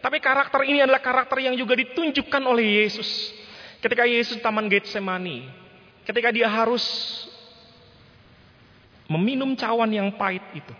Tapi 0.00 0.16
karakter 0.20 0.64
ini 0.68 0.84
adalah 0.84 1.00
karakter 1.00 1.40
yang 1.40 1.56
juga 1.56 1.76
ditunjukkan 1.76 2.42
oleh 2.44 2.84
Yesus. 2.84 3.32
Ketika 3.80 4.04
Yesus 4.04 4.40
taman 4.44 4.68
Getsemani. 4.68 5.48
Ketika 6.04 6.28
dia 6.32 6.48
harus 6.48 6.84
meminum 9.08 9.56
cawan 9.56 9.88
yang 9.88 10.08
pahit 10.16 10.44
itu. 10.52 10.74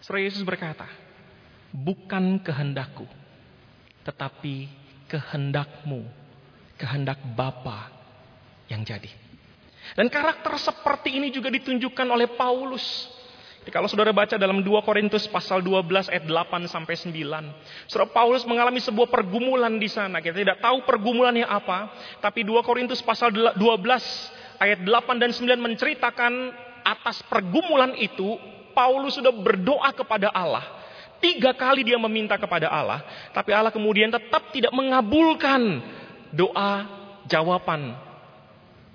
Saudara 0.00 0.22
Yesus 0.26 0.42
berkata, 0.46 0.88
bukan 1.70 2.40
kehendakku, 2.42 3.06
tetapi 4.02 4.66
kehendakmu 5.06 6.08
kehendak 6.80 7.20
Bapa 7.36 7.92
yang 8.72 8.80
jadi. 8.80 9.12
Dan 9.92 10.08
karakter 10.08 10.56
seperti 10.56 11.20
ini 11.20 11.28
juga 11.28 11.52
ditunjukkan 11.52 12.06
oleh 12.08 12.30
Paulus. 12.32 13.10
Jadi 13.60 13.76
kalau 13.76 13.92
saudara 13.92 14.08
baca 14.16 14.40
dalam 14.40 14.64
2 14.64 14.88
Korintus 14.88 15.28
pasal 15.28 15.60
12 15.60 16.08
ayat 16.08 16.24
8 16.24 16.64
sampai 16.64 16.96
9. 16.96 17.12
Saudara 17.92 18.08
Paulus 18.08 18.48
mengalami 18.48 18.80
sebuah 18.80 19.12
pergumulan 19.12 19.76
di 19.76 19.84
sana. 19.84 20.24
Kita 20.24 20.40
tidak 20.40 20.64
tahu 20.64 20.88
pergumulannya 20.88 21.44
apa. 21.44 21.92
Tapi 22.24 22.40
2 22.40 22.64
Korintus 22.64 23.04
pasal 23.04 23.28
12 23.28 23.60
ayat 24.64 24.80
8 24.80 25.20
dan 25.20 25.30
9 25.36 25.60
menceritakan 25.60 26.32
atas 26.88 27.20
pergumulan 27.28 27.92
itu. 28.00 28.40
Paulus 28.72 29.20
sudah 29.20 29.34
berdoa 29.34 29.92
kepada 29.92 30.32
Allah. 30.32 30.64
Tiga 31.20 31.52
kali 31.52 31.84
dia 31.84 32.00
meminta 32.00 32.40
kepada 32.40 32.72
Allah. 32.72 33.04
Tapi 33.36 33.52
Allah 33.52 33.68
kemudian 33.68 34.08
tetap 34.08 34.48
tidak 34.56 34.72
mengabulkan 34.72 35.84
doa 36.34 36.86
jawaban 37.26 37.94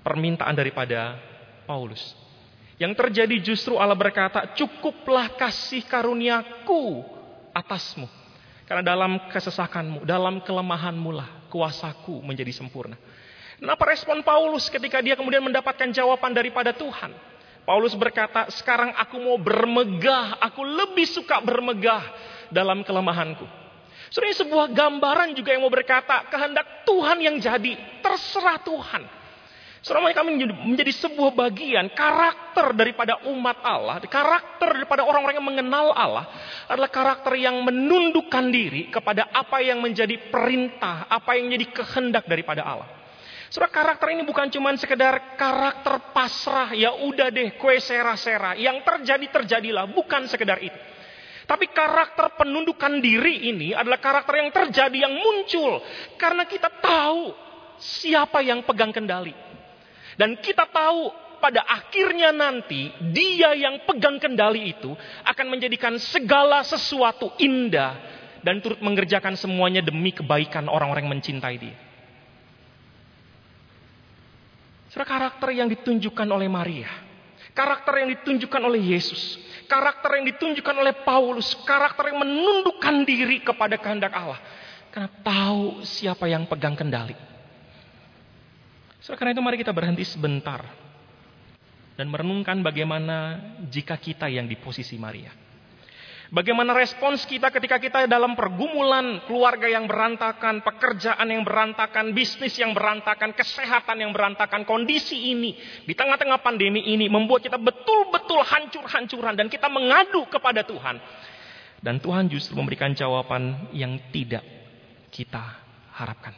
permintaan 0.04 0.54
daripada 0.54 1.18
Paulus. 1.66 2.14
Yang 2.76 2.92
terjadi 3.00 3.36
justru 3.40 3.80
Allah 3.80 3.96
berkata, 3.96 4.52
cukuplah 4.52 5.32
kasih 5.34 5.80
karuniaku 5.88 7.02
atasmu. 7.56 8.04
Karena 8.68 8.82
dalam 8.84 9.30
kesesakanmu, 9.32 10.04
dalam 10.04 10.42
kelemahanmu 10.44 11.10
lah 11.14 11.48
kuasaku 11.48 12.20
menjadi 12.20 12.52
sempurna. 12.52 12.98
Dan 13.56 13.72
apa 13.72 13.84
respon 13.88 14.20
Paulus 14.20 14.68
ketika 14.68 15.00
dia 15.00 15.16
kemudian 15.16 15.40
mendapatkan 15.40 15.88
jawaban 15.88 16.36
daripada 16.36 16.76
Tuhan? 16.76 17.14
Paulus 17.64 17.96
berkata, 17.96 18.46
sekarang 18.52 18.94
aku 18.94 19.16
mau 19.18 19.40
bermegah, 19.40 20.38
aku 20.38 20.62
lebih 20.62 21.08
suka 21.08 21.40
bermegah 21.42 22.04
dalam 22.52 22.84
kelemahanku. 22.86 23.65
Sudah 24.16 24.32
sebuah 24.32 24.72
gambaran 24.72 25.36
juga 25.36 25.52
yang 25.52 25.60
mau 25.60 25.68
berkata, 25.68 26.24
kehendak 26.32 26.88
Tuhan 26.88 27.20
yang 27.20 27.36
jadi, 27.36 28.00
terserah 28.00 28.56
Tuhan. 28.64 29.04
Selama 29.84 30.08
kami 30.16 30.40
menjadi 30.40 30.88
sebuah 31.04 31.36
bagian 31.36 31.92
karakter 31.92 32.72
daripada 32.72 33.20
umat 33.28 33.60
Allah, 33.60 34.00
karakter 34.08 34.72
daripada 34.72 35.04
orang-orang 35.04 35.36
yang 35.36 35.44
mengenal 35.44 35.92
Allah 35.92 36.32
adalah 36.64 36.88
karakter 36.88 37.36
yang 37.36 37.60
menundukkan 37.60 38.48
diri 38.48 38.88
kepada 38.88 39.28
apa 39.28 39.60
yang 39.60 39.84
menjadi 39.84 40.32
perintah, 40.32 41.04
apa 41.12 41.36
yang 41.36 41.52
menjadi 41.52 41.76
kehendak 41.84 42.24
daripada 42.24 42.64
Allah. 42.64 42.88
Saudara 43.52 43.68
karakter 43.68 44.16
ini 44.16 44.24
bukan 44.24 44.48
cuma 44.48 44.72
sekedar 44.80 45.36
karakter 45.36 46.10
pasrah, 46.16 46.72
ya 46.72 46.96
udah 47.04 47.28
deh 47.28 47.54
kue 47.60 47.76
sera-sera. 47.78 48.56
Yang 48.56 48.80
terjadi 48.80 49.26
terjadilah, 49.28 49.86
bukan 49.92 50.24
sekedar 50.24 50.56
itu. 50.56 50.80
Tapi 51.46 51.70
karakter 51.70 52.34
penundukan 52.34 52.98
diri 52.98 53.54
ini 53.54 53.70
adalah 53.70 54.02
karakter 54.02 54.34
yang 54.42 54.50
terjadi 54.50 55.06
yang 55.06 55.14
muncul 55.14 55.78
karena 56.18 56.42
kita 56.42 56.66
tahu 56.82 57.30
siapa 57.78 58.42
yang 58.42 58.66
pegang 58.66 58.90
kendali. 58.90 59.30
Dan 60.18 60.34
kita 60.42 60.66
tahu 60.66 61.06
pada 61.38 61.62
akhirnya 61.70 62.34
nanti 62.34 62.90
dia 63.14 63.54
yang 63.54 63.86
pegang 63.86 64.18
kendali 64.18 64.74
itu 64.74 64.90
akan 65.22 65.46
menjadikan 65.46 65.94
segala 66.02 66.66
sesuatu 66.66 67.30
indah 67.38 67.94
dan 68.42 68.58
turut 68.58 68.82
mengerjakan 68.82 69.38
semuanya 69.38 69.86
demi 69.86 70.10
kebaikan 70.10 70.66
orang-orang 70.66 71.06
yang 71.06 71.14
mencintai 71.14 71.56
dia. 71.62 71.78
Saudara 74.90 75.30
karakter 75.30 75.54
yang 75.54 75.68
ditunjukkan 75.70 76.26
oleh 76.26 76.48
Maria, 76.48 76.88
karakter 77.56 78.04
yang 78.04 78.12
ditunjukkan 78.12 78.60
oleh 78.60 78.92
Yesus, 78.92 79.40
karakter 79.64 80.20
yang 80.20 80.28
ditunjukkan 80.36 80.76
oleh 80.76 80.94
Paulus, 81.00 81.56
karakter 81.64 82.12
yang 82.12 82.20
menundukkan 82.20 83.08
diri 83.08 83.40
kepada 83.40 83.80
kehendak 83.80 84.12
Allah. 84.12 84.36
Karena 84.92 85.08
tahu 85.24 85.80
siapa 85.80 86.28
yang 86.28 86.44
pegang 86.44 86.76
kendali. 86.76 87.16
Saudara, 89.00 89.18
karena 89.24 89.32
itu 89.32 89.42
mari 89.44 89.56
kita 89.56 89.72
berhenti 89.72 90.04
sebentar 90.04 90.60
dan 91.96 92.06
merenungkan 92.12 92.60
bagaimana 92.60 93.40
jika 93.72 93.96
kita 93.96 94.28
yang 94.28 94.44
di 94.44 94.56
posisi 94.60 95.00
Maria. 95.00 95.45
Bagaimana 96.26 96.74
respons 96.74 97.22
kita 97.22 97.54
ketika 97.54 97.78
kita 97.78 98.10
dalam 98.10 98.34
pergumulan 98.34 99.22
keluarga 99.30 99.70
yang 99.70 99.86
berantakan, 99.86 100.58
pekerjaan 100.58 101.22
yang 101.30 101.46
berantakan, 101.46 102.10
bisnis 102.10 102.58
yang 102.58 102.74
berantakan, 102.74 103.30
kesehatan 103.30 104.02
yang 104.02 104.10
berantakan, 104.10 104.66
kondisi 104.66 105.30
ini 105.30 105.54
di 105.86 105.94
tengah-tengah 105.94 106.42
pandemi 106.42 106.82
ini 106.82 107.06
membuat 107.06 107.46
kita 107.46 107.62
betul-betul 107.62 108.42
hancur-hancuran 108.42 109.38
dan 109.38 109.46
kita 109.46 109.70
mengadu 109.70 110.26
kepada 110.26 110.66
Tuhan. 110.66 110.98
Dan 111.78 112.02
Tuhan 112.02 112.26
justru 112.26 112.58
memberikan 112.58 112.90
jawaban 112.90 113.70
yang 113.70 113.94
tidak 114.10 114.42
kita 115.14 115.62
harapkan. 115.94 116.34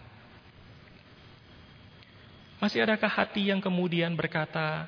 Masih 2.60 2.84
adakah 2.84 3.08
hati 3.08 3.48
yang 3.48 3.64
kemudian 3.64 4.12
berkata, 4.12 4.84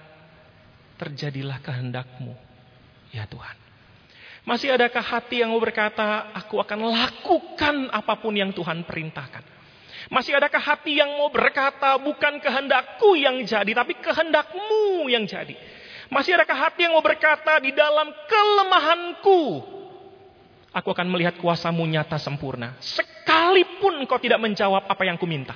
terjadilah 1.00 1.56
kehendakmu, 1.64 2.36
ya 3.16 3.24
Tuhan. 3.24 3.69
Masih 4.50 4.74
adakah 4.74 4.98
hati 4.98 5.46
yang 5.46 5.54
mau 5.54 5.62
berkata, 5.62 6.34
aku 6.34 6.58
akan 6.58 6.90
lakukan 6.90 7.86
apa 7.94 8.18
pun 8.18 8.34
yang 8.34 8.50
Tuhan 8.50 8.82
perintahkan. 8.82 9.46
Masih 10.10 10.34
adakah 10.34 10.58
hati 10.58 10.98
yang 10.98 11.06
mau 11.22 11.30
berkata, 11.30 11.94
bukan 12.02 12.42
kehendakku 12.42 13.14
yang 13.14 13.46
jadi, 13.46 13.70
tapi 13.70 13.94
kehendakmu 14.02 15.06
yang 15.06 15.22
jadi. 15.22 15.54
Masih 16.10 16.34
adakah 16.34 16.66
hati 16.66 16.82
yang 16.82 16.98
mau 16.98 17.04
berkata, 17.06 17.62
di 17.62 17.70
dalam 17.70 18.10
kelemahanku, 18.26 19.42
aku 20.74 20.88
akan 20.90 21.06
melihat 21.06 21.38
kuasamu 21.38 21.86
nyata 21.86 22.18
sempurna. 22.18 22.74
Sekalipun 22.82 24.02
kau 24.10 24.18
tidak 24.18 24.42
menjawab 24.42 24.82
apa 24.82 25.02
yang 25.06 25.14
kuminta. 25.14 25.54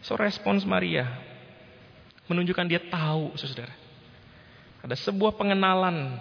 So 0.00 0.16
respons 0.16 0.64
Maria 0.64 1.04
menunjukkan 2.32 2.64
dia 2.64 2.80
tahu, 2.80 3.36
saudara. 3.36 3.83
Ada 4.84 5.00
sebuah 5.00 5.32
pengenalan 5.40 6.20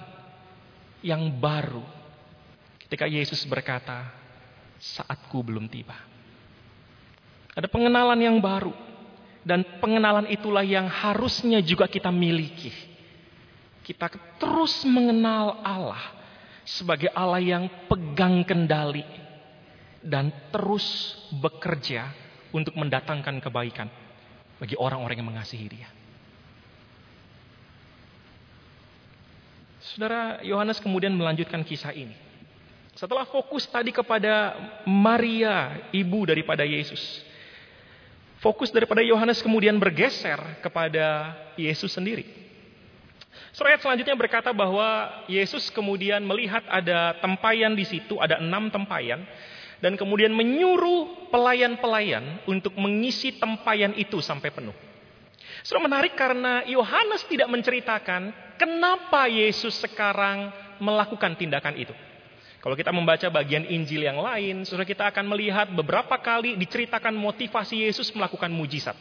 yang 1.04 1.28
baru 1.36 1.84
ketika 2.88 3.04
Yesus 3.12 3.44
berkata, 3.44 4.08
"Saatku 4.80 5.44
belum 5.44 5.68
tiba." 5.68 6.00
Ada 7.60 7.68
pengenalan 7.68 8.18
yang 8.24 8.40
baru 8.40 8.72
dan 9.44 9.68
pengenalan 9.84 10.32
itulah 10.32 10.64
yang 10.64 10.88
harusnya 10.88 11.60
juga 11.60 11.92
kita 11.92 12.08
miliki. 12.08 12.72
Kita 13.84 14.08
terus 14.40 14.88
mengenal 14.88 15.60
Allah 15.60 16.16
sebagai 16.64 17.12
Allah 17.12 17.44
yang 17.44 17.68
pegang 17.92 18.48
kendali 18.48 19.04
dan 20.00 20.32
terus 20.56 21.20
bekerja 21.36 22.16
untuk 22.56 22.80
mendatangkan 22.80 23.44
kebaikan 23.44 23.92
bagi 24.56 24.80
orang-orang 24.80 25.20
yang 25.20 25.30
mengasihi 25.36 25.68
Dia. 25.68 26.03
Saudara 29.94 30.42
Yohanes 30.42 30.82
kemudian 30.82 31.14
melanjutkan 31.14 31.62
kisah 31.62 31.94
ini. 31.94 32.18
Setelah 32.98 33.30
fokus 33.30 33.70
tadi 33.70 33.94
kepada 33.94 34.58
Maria, 34.90 35.86
ibu 35.94 36.26
daripada 36.26 36.66
Yesus. 36.66 37.22
Fokus 38.42 38.74
daripada 38.74 39.06
Yohanes 39.06 39.46
kemudian 39.46 39.78
bergeser 39.78 40.42
kepada 40.66 41.38
Yesus 41.54 41.94
sendiri. 41.94 42.26
Surat 43.54 43.78
selanjutnya 43.78 44.18
berkata 44.18 44.50
bahwa 44.50 45.14
Yesus 45.30 45.70
kemudian 45.70 46.26
melihat 46.26 46.66
ada 46.74 47.14
tempayan 47.22 47.78
di 47.78 47.86
situ, 47.86 48.18
ada 48.18 48.42
enam 48.42 48.74
tempayan. 48.74 49.22
Dan 49.78 49.94
kemudian 49.94 50.34
menyuruh 50.34 51.30
pelayan-pelayan 51.30 52.42
untuk 52.50 52.74
mengisi 52.82 53.36
tempayan 53.38 53.94
itu 53.94 54.18
sampai 54.26 54.50
penuh. 54.50 54.74
Sudah 55.64 55.82
menarik 55.84 56.16
karena 56.16 56.64
Yohanes 56.68 57.28
tidak 57.28 57.50
menceritakan 57.52 58.44
Kenapa 58.54 59.26
Yesus 59.26 59.82
sekarang 59.82 60.54
melakukan 60.78 61.34
tindakan 61.34 61.74
itu? 61.74 61.92
Kalau 62.64 62.80
kita 62.80 62.96
membaca 62.96 63.28
bagian 63.28 63.68
Injil 63.68 64.08
yang 64.08 64.24
lain, 64.24 64.64
saudara 64.64 64.88
kita 64.88 65.12
akan 65.12 65.26
melihat 65.28 65.68
beberapa 65.74 66.16
kali 66.16 66.56
diceritakan 66.56 67.12
motivasi 67.12 67.84
Yesus 67.84 68.14
melakukan 68.16 68.48
mujizat. 68.48 68.96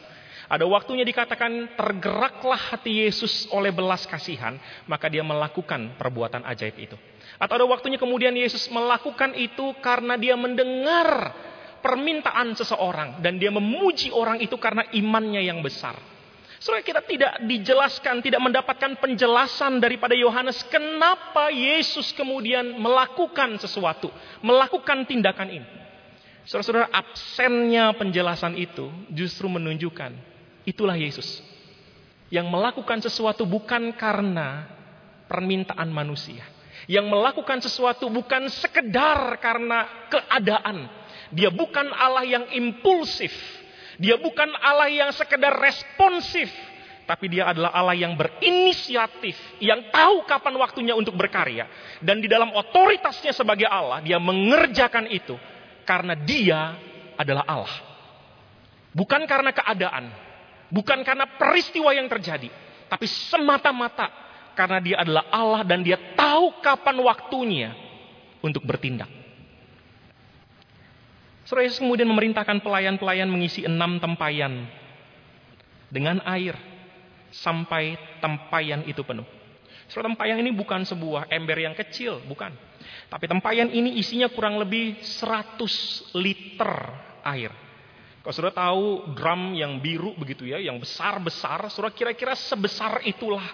Ada 0.51 0.67
waktunya 0.67 1.07
dikatakan 1.07 1.79
tergeraklah 1.79 2.75
hati 2.75 3.07
Yesus 3.07 3.47
oleh 3.55 3.71
belas 3.71 4.03
kasihan, 4.03 4.59
maka 4.83 5.07
dia 5.07 5.23
melakukan 5.23 5.95
perbuatan 5.95 6.43
ajaib 6.43 6.75
itu. 6.75 6.99
Atau 7.39 7.55
ada 7.55 7.63
waktunya 7.63 7.95
kemudian 7.95 8.35
Yesus 8.35 8.67
melakukan 8.67 9.31
itu 9.39 9.79
karena 9.79 10.19
dia 10.19 10.35
mendengar 10.35 11.31
permintaan 11.79 12.51
seseorang 12.59 13.23
dan 13.23 13.39
dia 13.39 13.47
memuji 13.47 14.11
orang 14.11 14.43
itu 14.43 14.59
karena 14.59 14.83
imannya 14.91 15.39
yang 15.39 15.63
besar. 15.63 15.95
Saudara 16.63 16.79
kita 16.79 17.03
tidak 17.03 17.43
dijelaskan, 17.43 18.23
tidak 18.23 18.39
mendapatkan 18.39 18.95
penjelasan 18.95 19.83
daripada 19.83 20.15
Yohanes 20.15 20.63
kenapa 20.71 21.51
Yesus 21.51 22.15
kemudian 22.15 22.79
melakukan 22.79 23.59
sesuatu, 23.59 24.07
melakukan 24.39 25.03
tindakan 25.03 25.59
ini. 25.59 25.67
Saudara-saudara, 26.47 26.87
absennya 26.87 27.91
penjelasan 27.99 28.55
itu 28.55 28.87
justru 29.11 29.51
menunjukkan 29.51 30.15
itulah 30.63 30.95
Yesus 30.95 31.43
yang 32.31 32.47
melakukan 32.47 33.03
sesuatu 33.03 33.43
bukan 33.43 33.91
karena 33.99 34.63
permintaan 35.27 35.91
manusia, 35.91 36.47
yang 36.87 37.11
melakukan 37.11 37.59
sesuatu 37.59 38.07
bukan 38.07 38.47
sekedar 38.47 39.35
karena 39.43 40.07
keadaan. 40.07 40.87
Dia 41.35 41.51
bukan 41.51 41.91
Allah 41.91 42.23
yang 42.23 42.47
impulsif, 42.55 43.35
dia 44.01 44.17
bukan 44.17 44.49
Allah 44.57 44.89
yang 44.89 45.11
sekedar 45.13 45.53
responsif, 45.57 46.49
tapi 47.05 47.29
dia 47.29 47.51
adalah 47.51 47.75
Allah 47.75 47.93
yang 47.93 48.17
berinisiatif, 48.17 49.35
yang 49.59 49.91
tahu 49.93 50.25
kapan 50.25 50.55
waktunya 50.57 50.93
untuk 50.97 51.13
berkarya. 51.13 51.67
Dan 51.99 52.23
di 52.23 52.31
dalam 52.31 52.49
otoritasnya 52.55 53.35
sebagai 53.35 53.67
Allah, 53.69 54.01
dia 54.01 54.17
mengerjakan 54.17 55.11
itu 55.11 55.35
karena 55.83 56.17
dia 56.17 56.73
adalah 57.19 57.45
Allah. 57.45 57.75
Bukan 58.93 59.25
karena 59.25 59.49
keadaan, 59.53 60.13
bukan 60.69 61.01
karena 61.01 61.25
peristiwa 61.37 61.93
yang 61.93 62.05
terjadi, 62.09 62.49
tapi 62.89 63.05
semata-mata 63.09 64.09
karena 64.53 64.77
dia 64.81 65.01
adalah 65.01 65.25
Allah 65.33 65.61
dan 65.65 65.81
dia 65.81 65.97
tahu 66.13 66.61
kapan 66.61 66.97
waktunya 67.01 67.69
untuk 68.41 68.61
bertindak. 68.65 69.22
Surah 71.53 71.69
Yesus 71.69 71.85
kemudian 71.85 72.09
memerintahkan 72.09 72.65
pelayan-pelayan 72.65 73.29
mengisi 73.29 73.61
enam 73.61 74.01
tempayan 74.01 74.65
dengan 75.85 76.17
air 76.25 76.57
sampai 77.29 77.93
tempayan 78.17 78.81
itu 78.89 79.05
penuh. 79.05 79.21
Surah 79.85 80.09
tempayan 80.09 80.41
ini 80.41 80.49
bukan 80.49 80.81
sebuah 80.81 81.29
ember 81.29 81.61
yang 81.61 81.77
kecil, 81.77 82.25
bukan. 82.25 82.49
Tapi 83.05 83.29
tempayan 83.29 83.69
ini 83.69 84.01
isinya 84.01 84.33
kurang 84.33 84.57
lebih 84.57 84.97
100 85.05 86.17
liter 86.17 86.73
air. 87.21 87.53
Kalau 88.25 88.33
sudah 88.33 88.49
tahu 88.49 89.13
drum 89.13 89.53
yang 89.53 89.77
biru 89.77 90.17
begitu 90.17 90.49
ya, 90.49 90.57
yang 90.57 90.81
besar-besar, 90.81 91.69
sudah 91.69 91.93
kira-kira 91.93 92.33
sebesar 92.33 93.05
itulah 93.05 93.45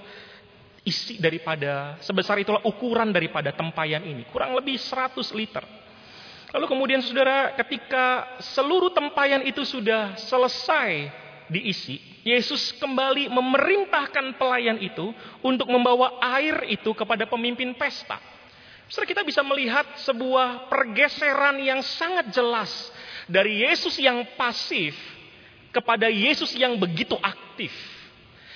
isi 0.88 1.20
daripada, 1.20 2.00
sebesar 2.00 2.40
itulah 2.40 2.64
ukuran 2.64 3.12
daripada 3.12 3.52
tempayan 3.52 4.08
ini. 4.08 4.24
Kurang 4.32 4.56
lebih 4.56 4.80
100 4.80 5.36
liter. 5.36 5.79
Lalu 6.50 6.66
kemudian 6.66 7.02
saudara 7.06 7.54
ketika 7.62 8.26
seluruh 8.42 8.90
tempayan 8.90 9.46
itu 9.46 9.62
sudah 9.62 10.18
selesai 10.18 11.14
diisi, 11.46 12.02
Yesus 12.26 12.74
kembali 12.78 13.30
memerintahkan 13.30 14.34
pelayan 14.38 14.82
itu 14.82 15.14
untuk 15.46 15.70
membawa 15.70 16.18
air 16.38 16.66
itu 16.70 16.90
kepada 16.98 17.30
pemimpin 17.30 17.78
pesta. 17.78 18.18
Saudara 18.90 19.06
kita 19.06 19.22
bisa 19.22 19.46
melihat 19.46 19.86
sebuah 20.02 20.66
pergeseran 20.66 21.62
yang 21.62 21.86
sangat 21.86 22.34
jelas 22.34 22.74
Dari 23.30 23.62
Yesus 23.62 24.02
yang 24.02 24.26
pasif 24.34 24.98
kepada 25.70 26.10
Yesus 26.10 26.50
yang 26.58 26.74
begitu 26.82 27.14
aktif. 27.22 27.70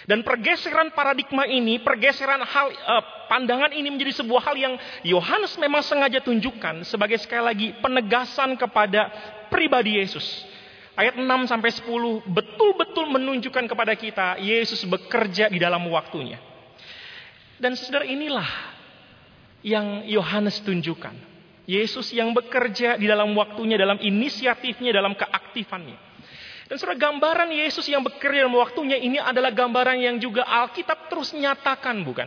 Dan 0.04 0.22
pergeseran 0.22 0.92
paradigma 0.92 1.48
ini, 1.48 1.80
pergeseran 1.80 2.44
hal 2.44 2.68
uh, 2.76 3.04
pandangan 3.32 3.72
ini 3.72 3.88
menjadi 3.88 4.20
sebuah 4.24 4.42
hal 4.52 4.56
yang 4.60 4.74
Yohanes 5.08 5.56
memang 5.56 5.80
sengaja 5.80 6.20
tunjukkan 6.20 6.84
sebagai 6.84 7.16
sekali 7.24 7.44
lagi 7.44 7.68
penegasan 7.80 8.60
kepada 8.60 9.08
pribadi 9.48 10.00
Yesus. 10.04 10.24
Ayat 10.94 11.18
6 11.18 11.26
sampai 11.50 11.72
10 11.74 11.90
betul-betul 12.30 13.06
menunjukkan 13.10 13.66
kepada 13.66 13.98
kita 13.98 14.38
Yesus 14.38 14.86
bekerja 14.86 15.50
di 15.50 15.58
dalam 15.58 15.82
waktunya. 15.90 16.38
Dan 17.58 17.74
saudara 17.80 18.06
inilah 18.06 18.46
yang 19.64 20.06
Yohanes 20.06 20.60
tunjukkan. 20.62 21.16
Yesus 21.64 22.12
yang 22.12 22.36
bekerja 22.36 23.00
di 23.00 23.08
dalam 23.08 23.32
waktunya, 23.40 23.80
dalam 23.80 23.96
inisiatifnya, 24.04 24.92
dalam 24.92 25.16
keaktifannya. 25.16 26.13
Dan 26.74 26.82
saudara 26.82 26.98
gambaran 26.98 27.54
Yesus 27.54 27.86
yang 27.86 28.02
bekerja 28.02 28.50
dalam 28.50 28.58
waktunya 28.58 28.98
ini 28.98 29.22
adalah 29.22 29.54
gambaran 29.54 29.94
yang 29.94 30.18
juga 30.18 30.42
Alkitab 30.42 31.06
terus 31.06 31.30
nyatakan 31.38 32.02
bukan? 32.02 32.26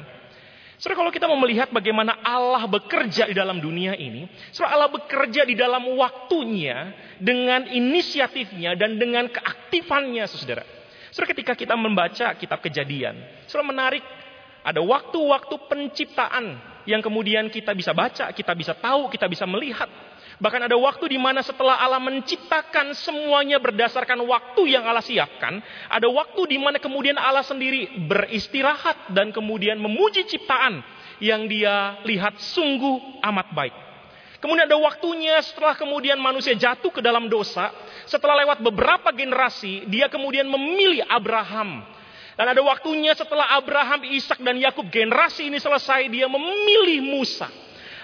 Saudara 0.78 1.02
kalau 1.02 1.10
kita 1.10 1.26
mau 1.26 1.34
melihat 1.34 1.74
bagaimana 1.74 2.14
Allah 2.22 2.62
bekerja 2.70 3.26
di 3.26 3.34
dalam 3.34 3.58
dunia 3.58 3.98
ini, 3.98 4.30
saudara 4.54 4.78
Allah 4.78 4.90
bekerja 4.94 5.42
di 5.42 5.58
dalam 5.58 5.90
waktunya 5.98 6.94
dengan 7.18 7.66
inisiatifnya 7.74 8.78
dan 8.78 9.02
dengan 9.02 9.26
keaktifannya 9.34 10.30
saudara. 10.30 10.62
Saudara 11.10 11.34
ketika 11.34 11.58
kita 11.58 11.74
membaca 11.74 12.30
kitab 12.38 12.62
kejadian, 12.62 13.18
saudara 13.50 13.66
menarik 13.66 14.06
ada 14.62 14.78
waktu-waktu 14.78 15.58
penciptaan 15.66 16.54
yang 16.86 17.02
kemudian 17.02 17.50
kita 17.50 17.74
bisa 17.74 17.90
baca, 17.90 18.30
kita 18.30 18.54
bisa 18.54 18.78
tahu, 18.78 19.10
kita 19.10 19.26
bisa 19.26 19.42
melihat. 19.42 19.90
Bahkan 20.36 20.68
ada 20.68 20.76
waktu 20.76 21.16
di 21.16 21.16
mana 21.16 21.40
setelah 21.40 21.80
Allah 21.80 21.96
menciptakan 21.96 22.92
semuanya 22.92 23.56
berdasarkan 23.56 24.20
waktu 24.20 24.68
yang 24.68 24.84
Allah 24.84 25.00
siapkan, 25.00 25.64
ada 25.88 26.08
waktu 26.12 26.52
di 26.52 26.60
mana 26.60 26.76
kemudian 26.76 27.16
Allah 27.16 27.40
sendiri 27.40 28.04
beristirahat 28.04 29.16
dan 29.16 29.32
kemudian 29.32 29.80
memuji 29.80 30.28
ciptaan 30.28 30.84
yang 31.24 31.48
dia 31.48 31.96
lihat 32.04 32.36
sungguh 32.36 33.24
amat 33.24 33.48
baik. 33.56 33.74
Kemudian 34.36 34.68
ada 34.68 34.76
waktunya 34.76 35.40
setelah 35.40 35.72
kemudian 35.72 36.20
manusia 36.20 36.52
jatuh 36.52 36.92
ke 36.92 37.00
dalam 37.00 37.32
dosa, 37.32 37.72
setelah 38.04 38.36
lewat 38.44 38.60
beberapa 38.60 39.08
generasi, 39.16 39.88
dia 39.88 40.12
kemudian 40.12 40.44
memilih 40.44 41.00
Abraham. 41.08 41.80
Dan 42.36 42.52
ada 42.52 42.60
waktunya 42.60 43.16
setelah 43.16 43.56
Abraham, 43.56 44.04
Ishak 44.04 44.44
dan 44.44 44.60
Yakub 44.60 44.92
generasi 44.92 45.48
ini 45.48 45.56
selesai, 45.56 46.12
dia 46.12 46.28
memilih 46.28 47.00
Musa. 47.00 47.48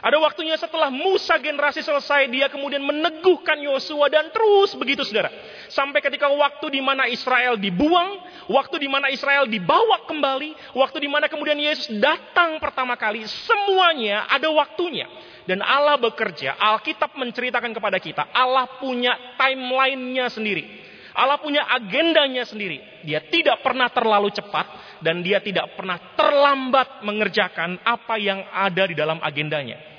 Ada 0.02 0.18
waktunya 0.18 0.58
setelah 0.58 0.90
Musa 0.90 1.38
generasi 1.38 1.78
selesai, 1.78 2.26
dia 2.26 2.50
kemudian 2.50 2.82
meneguhkan 2.82 3.54
Yosua 3.62 4.10
dan 4.10 4.34
terus 4.34 4.74
begitu 4.74 5.06
saudara. 5.06 5.30
Sampai 5.70 6.02
ketika 6.02 6.26
waktu 6.26 6.74
di 6.74 6.82
mana 6.82 7.06
Israel 7.06 7.54
dibuang, 7.54 8.18
waktu 8.50 8.82
di 8.82 8.90
mana 8.90 9.14
Israel 9.14 9.46
dibawa 9.46 10.02
kembali, 10.10 10.74
waktu 10.74 11.06
di 11.06 11.06
mana 11.06 11.30
kemudian 11.30 11.54
Yesus 11.54 11.86
datang 12.02 12.58
pertama 12.58 12.98
kali, 12.98 13.22
semuanya 13.30 14.26
ada 14.26 14.50
waktunya. 14.50 15.06
Dan 15.46 15.62
Allah 15.62 15.94
bekerja, 15.94 16.58
Alkitab 16.58 17.14
menceritakan 17.14 17.70
kepada 17.70 18.02
kita, 18.02 18.26
Allah 18.34 18.66
punya 18.82 19.14
timelinenya 19.38 20.26
sendiri. 20.34 20.82
Allah 21.14 21.38
punya 21.38 21.62
agendanya 21.70 22.42
sendiri. 22.42 23.06
Dia 23.06 23.22
tidak 23.22 23.62
pernah 23.62 23.86
terlalu 23.86 24.34
cepat 24.34 24.98
dan 24.98 25.22
dia 25.22 25.38
tidak 25.38 25.78
pernah 25.78 26.00
terlambat 26.18 27.06
mengerjakan 27.06 27.78
apa 27.86 28.18
yang 28.18 28.42
ada 28.50 28.82
di 28.88 28.98
dalam 28.98 29.22
agendanya. 29.22 29.91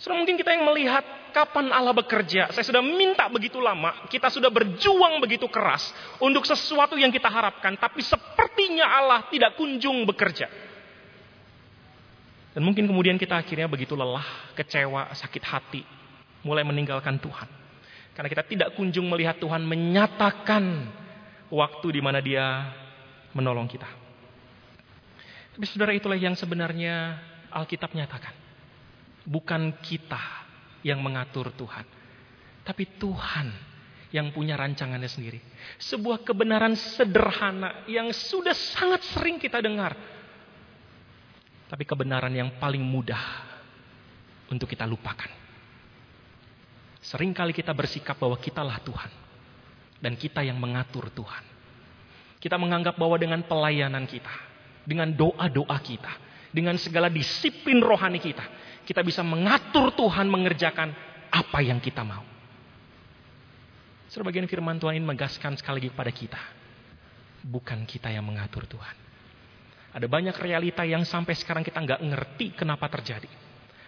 Sudah 0.00 0.16
mungkin 0.16 0.40
kita 0.40 0.56
yang 0.56 0.64
melihat 0.64 1.04
kapan 1.36 1.68
Allah 1.70 1.92
bekerja. 1.92 2.48
Saya 2.56 2.64
sudah 2.64 2.80
minta 2.80 3.28
begitu 3.28 3.60
lama, 3.60 4.08
kita 4.08 4.32
sudah 4.32 4.48
berjuang 4.48 5.20
begitu 5.20 5.44
keras 5.46 5.92
untuk 6.18 6.48
sesuatu 6.48 6.96
yang 6.96 7.12
kita 7.12 7.28
harapkan, 7.28 7.76
tapi 7.76 8.00
sepertinya 8.00 8.88
Allah 8.88 9.28
tidak 9.28 9.60
kunjung 9.60 10.08
bekerja. 10.08 10.48
Dan 12.50 12.66
mungkin 12.66 12.88
kemudian 12.88 13.14
kita 13.20 13.38
akhirnya 13.38 13.70
begitu 13.70 13.94
lelah, 13.94 14.24
kecewa, 14.58 15.14
sakit 15.14 15.44
hati, 15.44 15.82
mulai 16.42 16.66
meninggalkan 16.66 17.20
Tuhan. 17.22 17.46
Karena 18.16 18.28
kita 18.32 18.44
tidak 18.48 18.68
kunjung 18.74 19.06
melihat 19.06 19.38
Tuhan 19.38 19.62
menyatakan 19.68 20.90
waktu 21.52 21.86
di 21.94 22.00
mana 22.02 22.18
Dia 22.18 22.74
menolong 23.36 23.70
kita. 23.70 23.86
Tapi 25.54 25.64
saudara 25.68 25.94
itulah 25.94 26.18
yang 26.18 26.34
sebenarnya 26.34 27.20
Alkitab 27.54 27.94
nyatakan. 27.94 28.49
Bukan 29.30 29.78
kita 29.78 30.18
yang 30.82 30.98
mengatur 30.98 31.54
Tuhan. 31.54 31.86
Tapi 32.66 32.98
Tuhan 32.98 33.70
yang 34.10 34.34
punya 34.34 34.58
rancangannya 34.58 35.06
sendiri. 35.06 35.38
Sebuah 35.78 36.26
kebenaran 36.26 36.74
sederhana 36.74 37.86
yang 37.86 38.10
sudah 38.10 38.54
sangat 38.54 39.06
sering 39.14 39.38
kita 39.38 39.62
dengar. 39.62 39.94
Tapi 41.70 41.86
kebenaran 41.86 42.34
yang 42.34 42.58
paling 42.58 42.82
mudah 42.82 43.22
untuk 44.50 44.66
kita 44.66 44.82
lupakan. 44.82 45.30
Seringkali 47.00 47.54
kita 47.54 47.70
bersikap 47.70 48.18
bahwa 48.18 48.34
kitalah 48.34 48.82
Tuhan. 48.82 49.10
Dan 50.02 50.18
kita 50.18 50.42
yang 50.42 50.58
mengatur 50.58 51.06
Tuhan. 51.14 51.44
Kita 52.42 52.58
menganggap 52.58 52.98
bahwa 52.98 53.14
dengan 53.14 53.46
pelayanan 53.46 54.10
kita. 54.10 54.34
Dengan 54.82 55.14
doa-doa 55.14 55.78
kita. 55.78 56.12
Dengan 56.50 56.74
segala 56.82 57.06
disiplin 57.06 57.78
rohani 57.78 58.18
kita 58.18 58.42
kita 58.90 59.06
bisa 59.06 59.22
mengatur 59.22 59.94
Tuhan 59.94 60.26
mengerjakan 60.26 60.90
apa 61.30 61.58
yang 61.62 61.78
kita 61.78 62.02
mau. 62.02 62.26
Sebagian 64.10 64.50
firman 64.50 64.82
Tuhan 64.82 64.98
ini 64.98 65.06
menegaskan 65.06 65.54
sekali 65.54 65.78
lagi 65.78 65.94
kepada 65.94 66.10
kita. 66.10 66.42
Bukan 67.46 67.86
kita 67.86 68.10
yang 68.10 68.26
mengatur 68.26 68.66
Tuhan. 68.66 68.96
Ada 69.94 70.10
banyak 70.10 70.34
realita 70.42 70.82
yang 70.82 71.06
sampai 71.06 71.38
sekarang 71.38 71.62
kita 71.62 71.78
nggak 71.78 72.02
ngerti 72.02 72.58
kenapa 72.58 72.90
terjadi. 72.90 73.30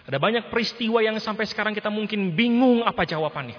Ada 0.07 0.23
banyak 0.23 0.47
peristiwa 0.47 1.03
yang 1.03 1.19
sampai 1.19 1.51
sekarang 1.51 1.75
kita 1.75 1.91
mungkin 1.91 2.38
bingung 2.38 2.87
apa 2.87 3.03
jawabannya. 3.03 3.59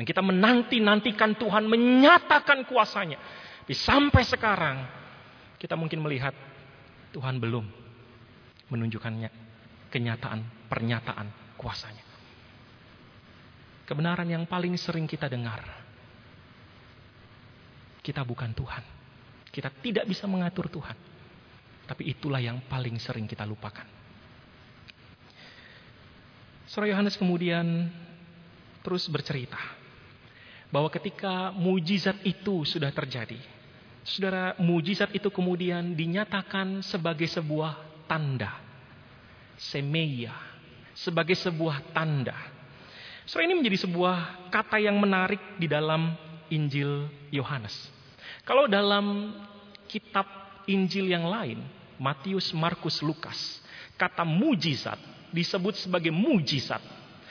Dan 0.00 0.08
kita 0.08 0.24
menanti-nantikan 0.24 1.36
Tuhan 1.36 1.68
menyatakan 1.68 2.64
kuasanya. 2.64 3.20
Tapi 3.68 3.76
sampai 3.76 4.24
sekarang 4.24 4.76
kita 5.60 5.76
mungkin 5.76 6.00
melihat 6.00 6.32
Tuhan 7.12 7.36
belum 7.36 7.68
menunjukkannya 8.72 9.28
kenyataan, 9.92 10.59
pernyataan 10.70 11.58
kuasanya. 11.58 12.06
Kebenaran 13.90 14.30
yang 14.30 14.46
paling 14.46 14.78
sering 14.78 15.10
kita 15.10 15.26
dengar. 15.26 15.66
Kita 17.98 18.22
bukan 18.22 18.54
Tuhan. 18.54 18.84
Kita 19.50 19.66
tidak 19.82 20.06
bisa 20.06 20.30
mengatur 20.30 20.70
Tuhan. 20.70 20.94
Tapi 21.90 22.06
itulah 22.06 22.38
yang 22.38 22.62
paling 22.70 23.02
sering 23.02 23.26
kita 23.26 23.42
lupakan. 23.42 23.82
Surah 26.70 26.86
Yohanes 26.86 27.18
kemudian 27.18 27.90
terus 28.86 29.10
bercerita 29.10 29.58
bahwa 30.70 30.86
ketika 30.86 31.50
mujizat 31.50 32.14
itu 32.22 32.62
sudah 32.62 32.94
terjadi, 32.94 33.42
saudara, 34.06 34.54
mujizat 34.62 35.10
itu 35.10 35.34
kemudian 35.34 35.98
dinyatakan 35.98 36.86
sebagai 36.86 37.26
sebuah 37.26 38.06
tanda 38.06 38.54
semeia 39.58 40.49
sebagai 40.94 41.36
sebuah 41.38 41.94
tanda. 41.94 42.36
So 43.28 43.38
ini 43.38 43.54
menjadi 43.54 43.86
sebuah 43.86 44.50
kata 44.50 44.82
yang 44.82 44.98
menarik 44.98 45.38
di 45.56 45.70
dalam 45.70 46.14
Injil 46.50 47.06
Yohanes. 47.30 47.74
Kalau 48.42 48.66
dalam 48.66 49.36
kitab 49.86 50.26
Injil 50.66 51.10
yang 51.10 51.30
lain, 51.30 51.62
Matius, 52.00 52.50
Markus, 52.50 52.98
Lukas, 53.04 53.62
kata 53.94 54.26
mujizat 54.26 54.98
disebut 55.30 55.78
sebagai 55.78 56.10
mujizat. 56.10 56.82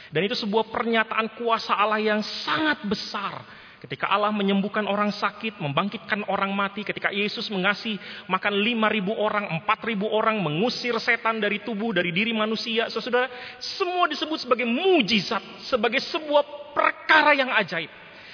Dan 0.09 0.25
itu 0.25 0.33
sebuah 0.33 0.71
pernyataan 0.73 1.37
kuasa 1.37 1.75
Allah 1.77 2.01
yang 2.01 2.23
sangat 2.25 2.81
besar 2.87 3.45
Ketika 3.79 4.11
Allah 4.11 4.35
menyembuhkan 4.35 4.83
orang 4.83 5.07
sakit, 5.15 5.63
membangkitkan 5.63 6.27
orang 6.27 6.51
mati, 6.51 6.83
ketika 6.83 7.15
Yesus 7.15 7.47
mengasih 7.47 7.95
makan 8.27 8.59
5.000 8.59 9.07
orang, 9.15 9.45
4.000 9.63 10.03
orang, 10.03 10.35
mengusir 10.43 10.99
setan 10.99 11.39
dari 11.39 11.63
tubuh, 11.63 11.95
dari 11.95 12.11
diri 12.11 12.35
manusia, 12.35 12.91
saudara, 12.91 13.31
semua 13.63 14.11
disebut 14.11 14.35
sebagai 14.35 14.67
mujizat, 14.67 15.63
sebagai 15.63 16.03
sebuah 16.03 16.75
perkara 16.75 17.31
yang 17.31 17.55
ajaib. 17.55 17.87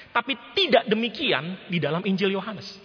Tapi 0.10 0.34
tidak 0.58 0.90
demikian 0.90 1.70
di 1.70 1.78
dalam 1.78 2.02
Injil 2.10 2.34
Yohanes. 2.34 2.82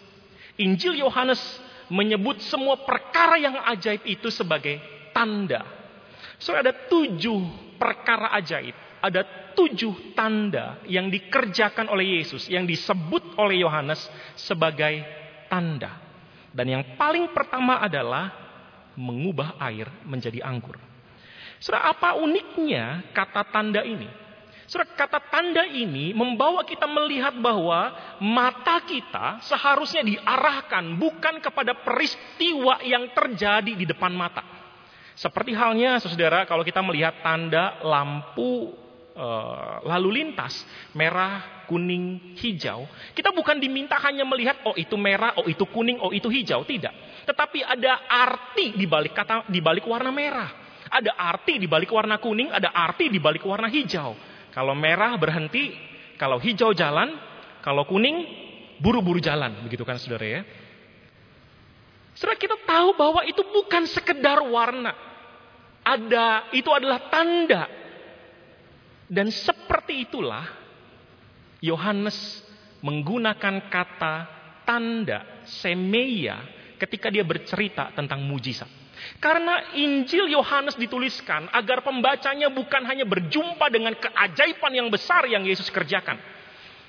Injil 0.61 1.01
Yohanes 1.01 1.40
menyebut 1.88 2.44
semua 2.44 2.85
perkara 2.85 3.40
yang 3.40 3.57
ajaib 3.73 4.05
itu 4.05 4.29
sebagai 4.29 4.77
tanda. 5.16 5.64
So 6.37 6.53
ada 6.53 6.77
tujuh 6.77 7.40
perkara 7.81 8.37
ajaib 8.37 8.90
ada 9.01 9.25
tujuh 9.61 10.16
tanda 10.16 10.81
yang 10.88 11.12
dikerjakan 11.12 11.92
oleh 11.92 12.16
Yesus, 12.25 12.49
yang 12.49 12.64
disebut 12.64 13.37
oleh 13.37 13.61
Yohanes 13.61 14.01
sebagai 14.40 15.05
tanda. 15.53 16.01
Dan 16.49 16.66
yang 16.73 16.83
paling 16.96 17.29
pertama 17.37 17.77
adalah 17.77 18.33
mengubah 18.96 19.61
air 19.61 19.85
menjadi 20.09 20.40
anggur. 20.40 20.81
Saudara, 21.61 21.92
apa 21.92 22.16
uniknya 22.16 23.05
kata 23.12 23.53
tanda 23.53 23.85
ini? 23.85 24.09
Surat 24.70 24.94
kata 24.94 25.18
tanda 25.35 25.66
ini 25.66 26.14
membawa 26.14 26.62
kita 26.62 26.87
melihat 26.87 27.35
bahwa 27.42 27.90
mata 28.23 28.79
kita 28.87 29.42
seharusnya 29.42 30.07
diarahkan 30.07 30.94
bukan 30.94 31.42
kepada 31.42 31.75
peristiwa 31.75 32.79
yang 32.87 33.11
terjadi 33.11 33.75
di 33.75 33.83
depan 33.83 34.14
mata. 34.14 34.46
Seperti 35.18 35.53
halnya 35.59 35.99
saudara 35.99 36.46
kalau 36.46 36.62
kita 36.62 36.81
melihat 36.87 37.18
tanda 37.18 37.83
lampu 37.83 38.73
e, 39.14 39.27
lalu 39.87 40.23
lintas 40.23 40.62
merah, 40.94 41.64
kuning, 41.66 42.35
hijau, 42.38 42.87
kita 43.14 43.31
bukan 43.31 43.59
diminta 43.59 43.99
hanya 44.03 44.27
melihat 44.27 44.59
oh 44.66 44.75
itu 44.75 44.94
merah, 44.99 45.35
oh 45.38 45.46
itu 45.46 45.62
kuning, 45.70 45.99
oh 46.03 46.11
itu 46.11 46.27
hijau, 46.27 46.66
tidak. 46.66 46.92
Tetapi 47.27 47.62
ada 47.62 48.07
arti 48.11 48.75
di 48.75 48.87
balik 48.90 49.14
kata 49.14 49.46
di 49.46 49.61
balik 49.62 49.87
warna 49.87 50.11
merah. 50.11 50.51
Ada 50.90 51.14
arti 51.14 51.62
di 51.62 51.70
balik 51.70 51.94
warna 51.94 52.18
kuning, 52.18 52.51
ada 52.51 52.75
arti 52.75 53.07
di 53.07 53.23
balik 53.23 53.46
warna 53.46 53.70
hijau. 53.70 54.18
Kalau 54.51 54.75
merah 54.75 55.14
berhenti, 55.14 55.70
kalau 56.18 56.42
hijau 56.42 56.75
jalan, 56.75 57.14
kalau 57.62 57.87
kuning 57.87 58.27
buru-buru 58.83 59.23
jalan, 59.23 59.62
begitu 59.62 59.87
kan 59.87 60.01
saudara 60.03 60.27
ya. 60.27 60.42
Saudara 62.18 62.37
kita 62.37 62.59
tahu 62.66 62.99
bahwa 62.99 63.23
itu 63.25 63.40
bukan 63.40 63.87
sekedar 63.87 64.42
warna. 64.42 64.92
Ada, 65.81 66.53
itu 66.53 66.68
adalah 66.68 67.09
tanda. 67.09 67.80
Dan 69.11 69.35
seperti 69.35 70.07
itulah 70.07 70.46
Yohanes 71.59 72.46
menggunakan 72.79 73.66
kata 73.66 74.14
tanda 74.62 75.42
semeia 75.51 76.38
ketika 76.79 77.11
dia 77.11 77.27
bercerita 77.27 77.90
tentang 77.90 78.23
mujizat. 78.23 78.70
Karena 79.18 79.75
Injil 79.75 80.31
Yohanes 80.31 80.79
dituliskan 80.79 81.51
agar 81.51 81.83
pembacanya 81.83 82.53
bukan 82.55 82.87
hanya 82.87 83.03
berjumpa 83.03 83.66
dengan 83.73 83.99
keajaiban 83.99 84.73
yang 84.79 84.88
besar 84.92 85.27
yang 85.27 85.42
Yesus 85.42 85.73
kerjakan. 85.75 86.20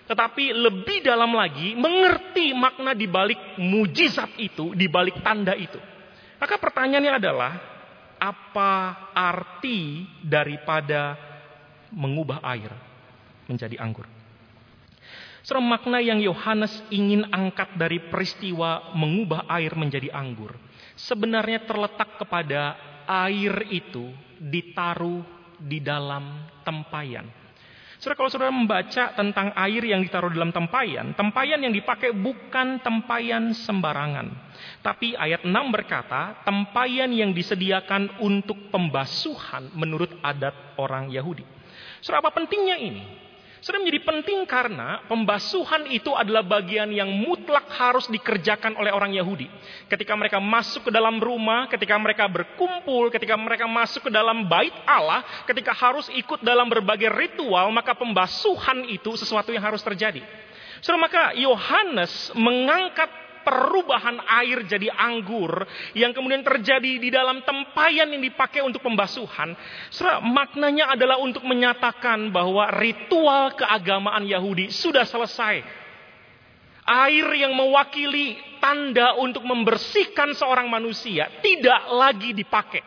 Tetapi 0.06 0.52
lebih 0.52 1.08
dalam 1.08 1.32
lagi 1.34 1.74
mengerti 1.74 2.52
makna 2.52 2.92
di 2.92 3.08
balik 3.08 3.58
mujizat 3.58 4.36
itu, 4.38 4.76
di 4.76 4.92
balik 4.92 5.24
tanda 5.24 5.56
itu. 5.56 5.80
Maka 6.36 6.60
pertanyaannya 6.60 7.14
adalah, 7.16 7.52
apa 8.22 8.74
arti 9.16 10.06
daripada 10.22 11.31
mengubah 11.92 12.40
air 12.44 12.72
menjadi 13.48 13.78
anggur? 13.80 14.08
Serta 15.42 15.62
makna 15.62 15.98
yang 15.98 16.22
Yohanes 16.22 16.86
ingin 16.94 17.26
angkat 17.34 17.74
dari 17.74 17.98
peristiwa 17.98 18.94
mengubah 18.94 19.50
air 19.50 19.74
menjadi 19.74 20.14
anggur 20.14 20.54
sebenarnya 20.96 21.66
terletak 21.66 22.22
kepada 22.22 22.78
air 23.10 23.66
itu 23.74 24.14
ditaruh 24.38 25.26
di 25.62 25.82
dalam 25.82 26.46
tempayan. 26.66 27.26
Saudara 28.02 28.18
kalau 28.18 28.32
saudara 28.34 28.50
membaca 28.50 29.14
tentang 29.14 29.54
air 29.54 29.86
yang 29.86 30.02
ditaruh 30.02 30.34
dalam 30.34 30.50
tempayan, 30.50 31.14
tempayan 31.14 31.62
yang 31.62 31.70
dipakai 31.70 32.10
bukan 32.18 32.82
tempayan 32.82 33.54
sembarangan. 33.54 34.34
Tapi 34.82 35.14
ayat 35.14 35.46
6 35.46 35.54
berkata, 35.70 36.42
tempayan 36.42 37.14
yang 37.14 37.30
disediakan 37.30 38.18
untuk 38.18 38.74
pembasuhan 38.74 39.70
menurut 39.78 40.18
adat 40.26 40.82
orang 40.82 41.14
Yahudi. 41.14 41.46
Saudara 42.02 42.26
apa 42.26 42.34
pentingnya 42.34 42.82
ini? 42.82 43.22
Sudah 43.62 43.78
menjadi 43.78 44.02
penting 44.02 44.42
karena 44.50 45.06
pembasuhan 45.06 45.86
itu 45.94 46.10
adalah 46.18 46.42
bagian 46.42 46.90
yang 46.90 47.14
mutlak 47.14 47.70
harus 47.78 48.10
dikerjakan 48.10 48.74
oleh 48.74 48.90
orang 48.90 49.14
Yahudi. 49.14 49.46
Ketika 49.86 50.18
mereka 50.18 50.42
masuk 50.42 50.90
ke 50.90 50.92
dalam 50.92 51.22
rumah, 51.22 51.70
ketika 51.70 51.94
mereka 52.02 52.26
berkumpul, 52.26 53.14
ketika 53.14 53.38
mereka 53.38 53.70
masuk 53.70 54.10
ke 54.10 54.12
dalam 54.12 54.50
bait 54.50 54.74
Allah, 54.90 55.22
ketika 55.46 55.78
harus 55.78 56.10
ikut 56.10 56.42
dalam 56.42 56.74
berbagai 56.74 57.14
ritual, 57.14 57.70
maka 57.70 57.94
pembasuhan 57.94 58.82
itu 58.90 59.14
sesuatu 59.14 59.54
yang 59.54 59.62
harus 59.62 59.86
terjadi. 59.86 60.26
Sudah 60.82 60.98
maka 60.98 61.38
Yohanes 61.38 62.34
mengangkat 62.34 63.21
perubahan 63.44 64.18
air 64.42 64.64
jadi 64.64 64.90
anggur 64.94 65.68
yang 65.94 66.16
kemudian 66.16 66.42
terjadi 66.42 66.98
di 66.98 67.10
dalam 67.12 67.44
tempayan 67.44 68.10
yang 68.10 68.24
dipakai 68.24 68.64
untuk 68.64 68.82
pembasuhan. 68.82 69.54
Saudara, 69.92 70.24
maknanya 70.24 70.96
adalah 70.96 71.20
untuk 71.20 71.44
menyatakan 71.44 72.32
bahwa 72.32 72.72
ritual 72.80 73.54
keagamaan 73.54 74.24
Yahudi 74.24 74.72
sudah 74.72 75.04
selesai. 75.04 75.84
Air 76.82 77.28
yang 77.38 77.54
mewakili 77.54 78.40
tanda 78.58 79.14
untuk 79.20 79.46
membersihkan 79.46 80.34
seorang 80.34 80.66
manusia 80.66 81.30
tidak 81.46 81.82
lagi 81.94 82.34
dipakai. 82.34 82.82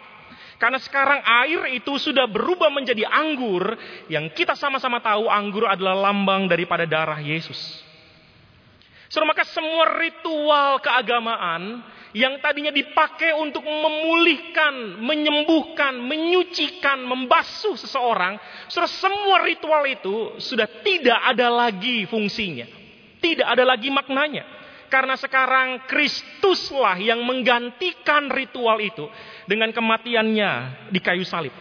Karena 0.57 0.81
sekarang 0.81 1.21
air 1.45 1.77
itu 1.77 1.93
sudah 2.01 2.25
berubah 2.25 2.73
menjadi 2.73 3.05
anggur 3.05 3.77
yang 4.09 4.33
kita 4.33 4.57
sama-sama 4.57 4.97
tahu 5.05 5.29
anggur 5.29 5.69
adalah 5.69 6.09
lambang 6.09 6.49
daripada 6.49 6.88
darah 6.88 7.21
Yesus. 7.21 7.84
Saudara, 9.14 9.31
maka 9.31 9.46
semua 9.46 9.94
ritual 9.94 10.83
keagamaan 10.83 11.87
yang 12.18 12.35
tadinya 12.42 12.74
dipakai 12.74 13.31
untuk 13.38 13.62
memulihkan, 13.62 14.98
menyembuhkan, 14.98 16.03
menyucikan, 16.03 16.98
membasuh 16.98 17.79
seseorang, 17.79 18.42
saudara, 18.66 18.90
semua 18.90 19.46
ritual 19.46 19.87
itu 19.87 20.35
sudah 20.42 20.66
tidak 20.83 21.14
ada 21.31 21.46
lagi 21.46 22.11
fungsinya. 22.11 22.66
Tidak 23.22 23.46
ada 23.46 23.62
lagi 23.62 23.87
maknanya. 23.87 24.50
Karena 24.90 25.14
sekarang 25.14 25.87
Kristuslah 25.87 26.98
yang 26.98 27.22
menggantikan 27.22 28.27
ritual 28.35 28.83
itu 28.83 29.07
dengan 29.46 29.70
kematiannya 29.70 30.50
di 30.90 30.98
kayu 30.98 31.22
salib. 31.22 31.55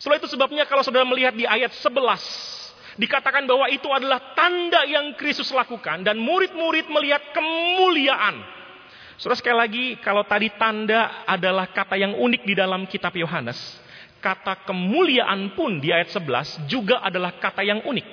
Setelah 0.00 0.24
itu 0.24 0.28
sebabnya 0.32 0.64
kalau 0.64 0.80
saudara 0.80 1.04
melihat 1.04 1.36
di 1.36 1.44
ayat 1.44 1.68
11 1.68 2.57
dikatakan 2.98 3.46
bahwa 3.46 3.70
itu 3.70 3.86
adalah 3.88 4.34
tanda 4.34 4.82
yang 4.84 5.14
Kristus 5.14 5.48
lakukan 5.54 6.02
dan 6.02 6.18
murid-murid 6.18 6.90
melihat 6.90 7.22
kemuliaan. 7.30 8.42
Saudara 9.18 9.38
sekali 9.38 9.58
lagi, 9.58 9.84
kalau 10.02 10.22
tadi 10.26 10.50
tanda 10.58 11.26
adalah 11.26 11.70
kata 11.70 11.98
yang 11.98 12.14
unik 12.18 12.42
di 12.46 12.54
dalam 12.54 12.86
kitab 12.86 13.14
Yohanes, 13.18 13.58
kata 14.18 14.66
kemuliaan 14.66 15.54
pun 15.54 15.78
di 15.78 15.90
ayat 15.94 16.10
11 16.10 16.66
juga 16.70 17.02
adalah 17.02 17.38
kata 17.38 17.62
yang 17.62 17.82
unik. 17.86 18.06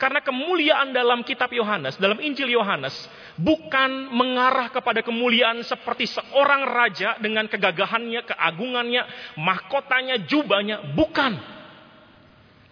Karena 0.00 0.24
kemuliaan 0.24 0.96
dalam 0.96 1.20
kitab 1.20 1.52
Yohanes, 1.52 2.00
dalam 2.00 2.16
Injil 2.24 2.48
Yohanes, 2.56 2.94
bukan 3.36 4.08
mengarah 4.16 4.72
kepada 4.72 5.04
kemuliaan 5.04 5.60
seperti 5.60 6.08
seorang 6.08 6.64
raja 6.64 7.20
dengan 7.20 7.44
kegagahannya, 7.44 8.24
keagungannya, 8.24 9.02
mahkotanya, 9.36 10.24
jubahnya, 10.24 10.96
bukan. 10.96 11.59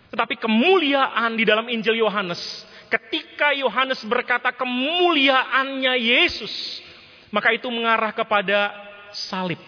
Tetapi 0.08 0.40
kemuliaan 0.40 1.36
di 1.36 1.44
dalam 1.44 1.68
Injil 1.68 2.00
Yohanes, 2.00 2.40
ketika 2.88 3.52
Yohanes 3.52 4.00
berkata 4.08 4.52
kemuliaannya 4.56 5.94
Yesus, 6.00 6.80
maka 7.28 7.52
itu 7.52 7.68
mengarah 7.68 8.12
kepada 8.16 8.72
salib. 9.12 9.60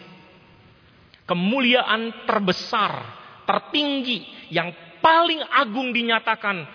Kemuliaan 1.28 2.26
terbesar, 2.26 3.04
tertinggi, 3.46 4.26
yang 4.50 4.74
paling 4.98 5.40
agung 5.54 5.94
dinyatakan 5.94 6.66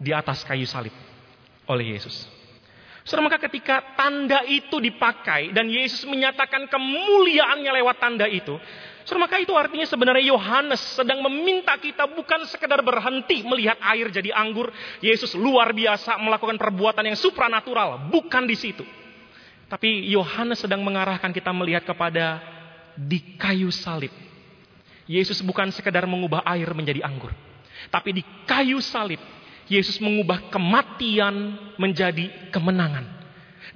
di 0.00 0.10
atas 0.14 0.40
kayu 0.46 0.64
salib 0.64 0.94
oleh 1.68 1.98
Yesus. 1.98 2.30
Saudara 3.04 3.28
maka 3.28 3.38
ketika 3.44 3.84
tanda 4.00 4.48
itu 4.48 4.80
dipakai 4.80 5.52
dan 5.52 5.68
Yesus 5.68 6.08
menyatakan 6.08 6.64
kemuliaannya 6.72 7.70
lewat 7.84 7.96
tanda 8.00 8.24
itu, 8.24 8.56
Saudara, 9.04 9.28
maka 9.28 9.36
itu 9.36 9.52
artinya 9.52 9.84
sebenarnya 9.84 10.32
Yohanes 10.32 10.80
sedang 10.96 11.20
meminta 11.20 11.76
kita 11.76 12.08
bukan 12.08 12.48
sekedar 12.48 12.80
berhenti 12.80 13.44
melihat 13.44 13.76
air 13.84 14.08
jadi 14.08 14.32
anggur. 14.32 14.72
Yesus 15.04 15.36
luar 15.36 15.76
biasa 15.76 16.16
melakukan 16.16 16.56
perbuatan 16.56 17.12
yang 17.12 17.18
supranatural. 17.20 18.08
Bukan 18.08 18.48
di 18.48 18.56
situ. 18.56 18.80
Tapi 19.68 20.08
Yohanes 20.08 20.64
sedang 20.64 20.80
mengarahkan 20.80 21.36
kita 21.36 21.52
melihat 21.52 21.84
kepada 21.84 22.40
di 22.96 23.36
kayu 23.36 23.68
salib. 23.68 24.12
Yesus 25.04 25.44
bukan 25.44 25.68
sekedar 25.68 26.08
mengubah 26.08 26.40
air 26.48 26.72
menjadi 26.72 27.04
anggur. 27.04 27.28
Tapi 27.92 28.16
di 28.16 28.22
kayu 28.48 28.80
salib, 28.80 29.20
Yesus 29.68 30.00
mengubah 30.00 30.48
kematian 30.48 31.60
menjadi 31.76 32.48
kemenangan. 32.48 33.04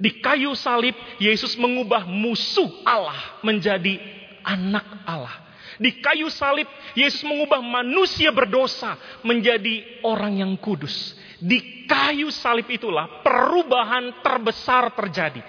Di 0.01 0.17
kayu 0.17 0.57
salib, 0.57 0.97
Yesus 1.21 1.53
mengubah 1.53 2.09
musuh 2.09 2.81
Allah 2.81 3.37
menjadi 3.45 4.18
anak 4.43 4.85
Allah. 5.07 5.49
Di 5.79 6.01
kayu 6.03 6.27
salib, 6.27 6.67
Yesus 6.97 7.23
mengubah 7.23 7.63
manusia 7.63 8.33
berdosa 8.35 8.99
menjadi 9.23 10.03
orang 10.03 10.41
yang 10.41 10.51
kudus. 10.59 11.15
Di 11.39 11.87
kayu 11.87 12.27
salib 12.33 12.67
itulah 12.67 13.23
perubahan 13.23 14.19
terbesar 14.19 14.91
terjadi. 14.91 15.39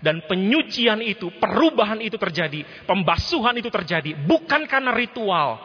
Dan 0.00 0.24
penyucian 0.24 1.04
itu, 1.04 1.28
perubahan 1.36 2.00
itu 2.00 2.16
terjadi, 2.16 2.64
pembasuhan 2.88 3.52
itu 3.60 3.68
terjadi, 3.68 4.16
bukan 4.24 4.64
karena 4.64 4.96
ritual, 4.96 5.60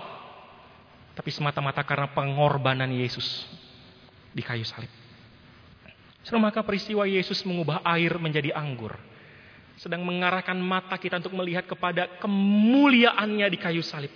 tapi 1.15 1.32
semata-mata 1.32 1.80
karena 1.88 2.12
pengorbanan 2.12 2.91
Yesus 2.91 3.48
di 4.36 4.43
kayu 4.43 4.67
salib. 4.67 4.91
Setelah 6.19 6.52
maka 6.52 6.67
peristiwa 6.67 7.08
Yesus 7.08 7.48
mengubah 7.48 7.80
air 7.88 8.19
menjadi 8.19 8.52
anggur 8.52 9.00
sedang 9.76 10.08
mengarahkan 10.08 10.56
mata 10.56 10.96
kita 10.96 11.20
untuk 11.20 11.36
melihat 11.36 11.68
kepada 11.68 12.08
kemuliaannya 12.24 13.48
di 13.52 13.60
kayu 13.60 13.84
salib. 13.84 14.12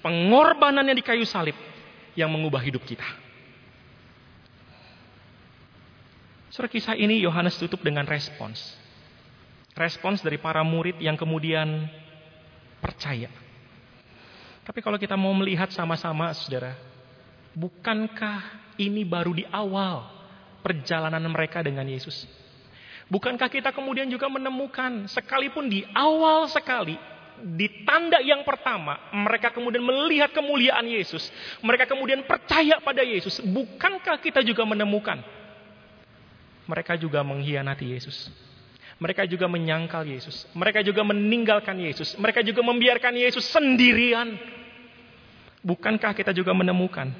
Pengorbanannya 0.00 0.96
di 0.96 1.04
kayu 1.04 1.28
salib 1.28 1.54
yang 2.16 2.32
mengubah 2.32 2.60
hidup 2.64 2.82
kita. 2.82 3.04
Surah 6.52 6.68
kisah 6.68 6.96
ini 6.96 7.24
Yohanes 7.24 7.56
tutup 7.56 7.80
dengan 7.80 8.04
respons. 8.04 8.76
Respons 9.72 10.20
dari 10.20 10.36
para 10.36 10.60
murid 10.60 11.00
yang 11.00 11.16
kemudian 11.16 11.88
percaya. 12.76 13.32
Tapi 14.62 14.84
kalau 14.84 15.00
kita 15.00 15.16
mau 15.16 15.32
melihat 15.32 15.72
sama-sama, 15.72 16.28
saudara, 16.36 16.76
bukankah 17.56 18.74
ini 18.76 19.00
baru 19.00 19.32
di 19.32 19.44
awal 19.48 20.12
perjalanan 20.60 21.24
mereka 21.32 21.64
dengan 21.64 21.88
Yesus? 21.88 22.28
Bukankah 23.12 23.52
kita 23.52 23.76
kemudian 23.76 24.08
juga 24.08 24.32
menemukan, 24.32 25.04
sekalipun 25.04 25.68
di 25.68 25.84
awal 25.92 26.48
sekali, 26.48 26.96
di 27.44 27.84
tanda 27.84 28.24
yang 28.24 28.40
pertama, 28.40 28.96
mereka 29.12 29.52
kemudian 29.52 29.84
melihat 29.84 30.32
kemuliaan 30.32 30.88
Yesus, 30.88 31.28
mereka 31.60 31.84
kemudian 31.84 32.24
percaya 32.24 32.80
pada 32.80 33.04
Yesus. 33.04 33.44
Bukankah 33.44 34.16
kita 34.16 34.40
juga 34.40 34.64
menemukan 34.64 35.20
mereka 36.66 36.94
juga 36.94 37.26
mengkhianati 37.26 37.90
Yesus. 37.90 38.30
Mereka 39.02 39.26
juga 39.26 39.50
menyangkal 39.50 40.06
Yesus. 40.06 40.46
Mereka 40.54 40.86
juga 40.86 41.02
meninggalkan 41.02 41.74
Yesus. 41.74 42.14
Mereka 42.14 42.46
juga 42.46 42.62
membiarkan 42.62 43.18
Yesus 43.18 43.42
sendirian. 43.50 44.38
Bukankah 45.62 46.14
kita 46.14 46.30
juga 46.34 46.54
menemukan 46.54 47.10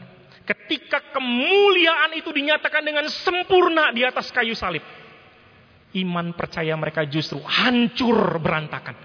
ketika 0.43 0.99
kemuliaan 1.15 2.19
itu 2.19 2.27
dinyatakan 2.35 2.83
dengan 2.83 3.07
sempurna 3.07 3.95
di 3.95 4.03
atas 4.03 4.27
kayu 4.35 4.59
salib, 4.59 4.83
iman 5.93 6.33
percaya 6.33 6.73
mereka 6.77 7.05
justru 7.05 7.41
hancur 7.45 8.41
berantakan. 8.41 8.97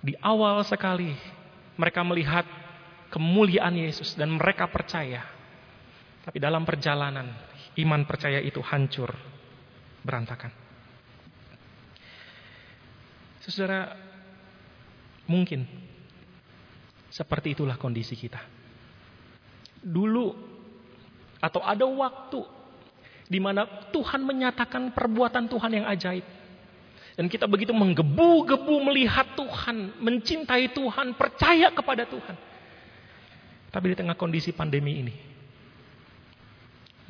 Di 0.00 0.16
awal 0.20 0.64
sekali 0.64 1.12
mereka 1.76 2.00
melihat 2.04 2.44
kemuliaan 3.12 3.76
Yesus 3.76 4.16
dan 4.16 4.32
mereka 4.32 4.68
percaya 4.68 5.40
tapi 6.20 6.36
dalam 6.36 6.68
perjalanan, 6.68 7.32
iman 7.80 8.02
percaya 8.04 8.38
itu 8.44 8.60
hancur, 8.60 9.08
berantakan. 10.04 10.52
Saudara, 13.40 13.96
mungkin 15.26 15.64
seperti 17.10 17.56
itulah 17.56 17.74
kondisi 17.80 18.14
kita. 18.14 18.38
Dulu 19.80 20.28
atau 21.40 21.64
ada 21.64 21.88
waktu 21.88 22.40
di 23.30 23.38
mana 23.38 23.62
Tuhan 23.94 24.26
menyatakan 24.26 24.90
perbuatan 24.90 25.46
Tuhan 25.46 25.70
yang 25.70 25.86
ajaib. 25.86 26.26
Dan 27.14 27.30
kita 27.30 27.46
begitu 27.46 27.70
menggebu-gebu 27.70 28.74
melihat 28.90 29.38
Tuhan, 29.38 30.02
mencintai 30.02 30.74
Tuhan, 30.74 31.14
percaya 31.14 31.70
kepada 31.70 32.08
Tuhan. 32.10 32.36
Tapi 33.70 33.86
di 33.92 33.96
tengah 33.98 34.18
kondisi 34.18 34.50
pandemi 34.50 34.98
ini, 34.98 35.14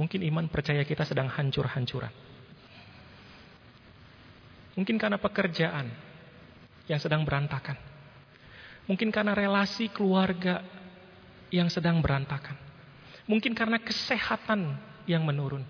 Mungkin 0.00 0.24
iman 0.32 0.48
percaya 0.48 0.80
kita 0.80 1.04
sedang 1.04 1.28
hancur-hancuran. 1.28 2.08
Mungkin 4.72 4.96
karena 4.96 5.20
pekerjaan 5.20 5.92
yang 6.88 6.96
sedang 6.96 7.20
berantakan. 7.28 7.76
Mungkin 8.88 9.12
karena 9.12 9.36
relasi 9.36 9.92
keluarga 9.92 10.64
yang 11.52 11.68
sedang 11.68 12.00
berantakan. 12.00 12.56
Mungkin 13.28 13.52
karena 13.52 13.76
kesehatan 13.76 14.72
yang 15.04 15.20
menurun. 15.28 15.68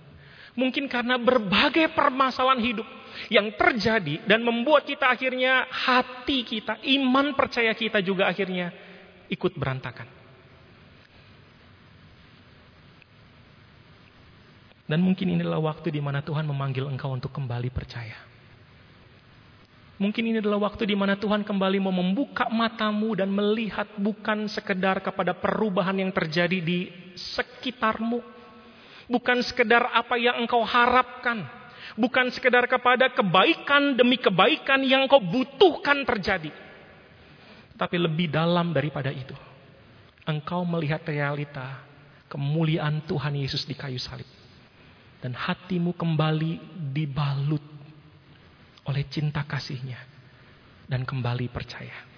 Mungkin 0.60 0.92
karena 0.92 1.16
berbagai 1.16 1.88
permasalahan 1.96 2.60
hidup 2.60 2.84
yang 3.32 3.48
terjadi 3.56 4.20
dan 4.28 4.44
membuat 4.44 4.84
kita 4.84 5.08
akhirnya 5.08 5.64
hati 5.72 6.44
kita, 6.44 6.76
iman 6.84 7.32
percaya 7.32 7.72
kita 7.72 8.04
juga 8.04 8.28
akhirnya 8.28 8.68
ikut 9.32 9.56
berantakan. 9.56 10.04
Dan 14.84 15.00
mungkin 15.00 15.32
inilah 15.32 15.62
waktu 15.62 15.94
di 15.94 16.02
mana 16.02 16.20
Tuhan 16.20 16.44
memanggil 16.44 16.84
engkau 16.90 17.14
untuk 17.14 17.30
kembali 17.30 17.70
percaya. 17.72 18.18
Mungkin 20.02 20.32
ini 20.32 20.40
adalah 20.42 20.66
waktu 20.66 20.88
di 20.88 20.96
mana 20.96 21.14
Tuhan 21.14 21.46
kembali 21.46 21.78
mau 21.78 21.94
membuka 21.94 22.48
matamu 22.50 23.14
dan 23.14 23.30
melihat 23.30 23.86
bukan 24.00 24.48
sekedar 24.50 24.98
kepada 24.98 25.36
perubahan 25.36 25.94
yang 25.94 26.10
terjadi 26.10 26.58
di 26.58 26.90
sekitarmu. 27.14 28.39
Bukan 29.10 29.42
sekedar 29.42 29.90
apa 29.90 30.14
yang 30.14 30.38
engkau 30.38 30.62
harapkan. 30.62 31.42
Bukan 31.98 32.30
sekedar 32.30 32.70
kepada 32.70 33.10
kebaikan 33.10 33.98
demi 33.98 34.14
kebaikan 34.14 34.86
yang 34.86 35.10
engkau 35.10 35.18
butuhkan 35.18 36.06
terjadi. 36.06 36.54
Tapi 37.74 37.96
lebih 37.98 38.30
dalam 38.30 38.70
daripada 38.70 39.10
itu. 39.10 39.34
Engkau 40.22 40.62
melihat 40.62 41.02
realita 41.02 41.82
kemuliaan 42.30 43.02
Tuhan 43.10 43.34
Yesus 43.34 43.66
di 43.66 43.74
kayu 43.74 43.98
salib 43.98 44.28
dan 45.18 45.34
hatimu 45.34 45.92
kembali 45.98 46.62
dibalut 46.94 47.64
oleh 48.86 49.04
cinta 49.10 49.42
kasihnya 49.42 49.98
dan 50.86 51.02
kembali 51.02 51.50
percaya. 51.50 52.08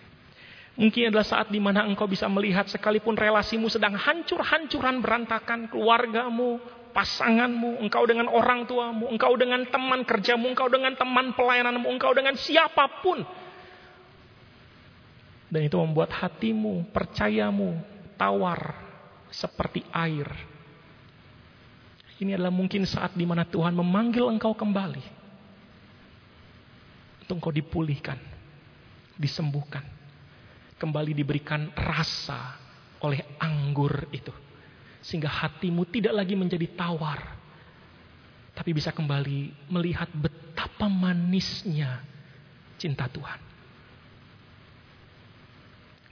Mungkin 0.73 1.13
adalah 1.13 1.27
saat 1.27 1.53
di 1.53 1.61
mana 1.61 1.85
engkau 1.85 2.09
bisa 2.09 2.25
melihat 2.33 2.65
sekalipun 2.65 3.13
relasimu 3.13 3.69
sedang 3.69 3.93
hancur-hancuran 3.93 5.05
berantakan, 5.05 5.69
keluargamu, 5.69 6.57
pasanganmu, 6.93 7.81
engkau 7.83 8.05
dengan 8.05 8.29
orang 8.29 8.69
tuamu, 8.69 9.09
engkau 9.09 9.35
dengan 9.35 9.65
teman 9.69 10.05
kerjamu, 10.05 10.53
engkau 10.53 10.69
dengan 10.69 10.93
teman 10.95 11.33
pelayananmu, 11.33 11.89
engkau 11.89 12.13
dengan 12.13 12.37
siapa 12.37 13.01
pun. 13.01 13.25
Dan 15.53 15.69
itu 15.69 15.77
membuat 15.77 16.13
hatimu, 16.17 16.89
percayamu, 16.93 17.77
tawar 18.17 18.77
seperti 19.29 19.85
air 19.93 20.53
ini 22.23 22.39
adalah 22.39 22.55
mungkin 22.55 22.87
saat 22.87 23.19
di 23.19 23.27
mana 23.27 23.43
Tuhan 23.43 23.75
memanggil 23.75 24.23
engkau 24.31 24.55
kembali. 24.55 25.03
Untuk 27.27 27.35
engkau 27.43 27.51
dipulihkan, 27.51 28.15
disembuhkan. 29.19 29.83
Kembali 30.79 31.11
diberikan 31.19 31.75
rasa 31.75 32.59
oleh 33.03 33.27
anggur 33.43 34.07
itu. 34.15 34.31
Sehingga 35.03 35.29
hatimu 35.29 35.83
tidak 35.91 36.15
lagi 36.15 36.39
menjadi 36.39 36.67
tawar. 36.79 37.21
Tapi 38.55 38.71
bisa 38.71 38.95
kembali 38.95 39.69
melihat 39.69 40.09
betapa 40.15 40.87
manisnya 40.87 42.01
cinta 42.79 43.11
Tuhan. 43.11 43.41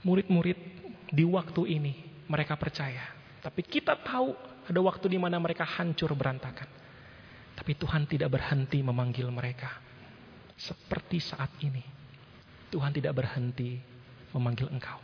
Murid-murid 0.01 0.57
di 1.11 1.23
waktu 1.27 1.61
ini 1.77 1.93
mereka 2.27 2.57
percaya. 2.57 3.11
Tapi 3.43 3.61
kita 3.61 3.95
tahu 3.99 4.33
ada 4.67 4.79
waktu 4.79 5.11
di 5.11 5.19
mana 5.19 5.37
mereka 5.37 5.67
hancur 5.67 6.15
berantakan. 6.15 6.69
Tapi 7.55 7.77
Tuhan 7.77 8.07
tidak 8.07 8.31
berhenti 8.31 8.79
memanggil 8.81 9.27
mereka. 9.29 9.69
Seperti 10.57 11.21
saat 11.21 11.51
ini. 11.61 11.83
Tuhan 12.71 12.95
tidak 12.95 13.13
berhenti 13.13 13.75
memanggil 14.31 14.71
engkau. 14.71 14.97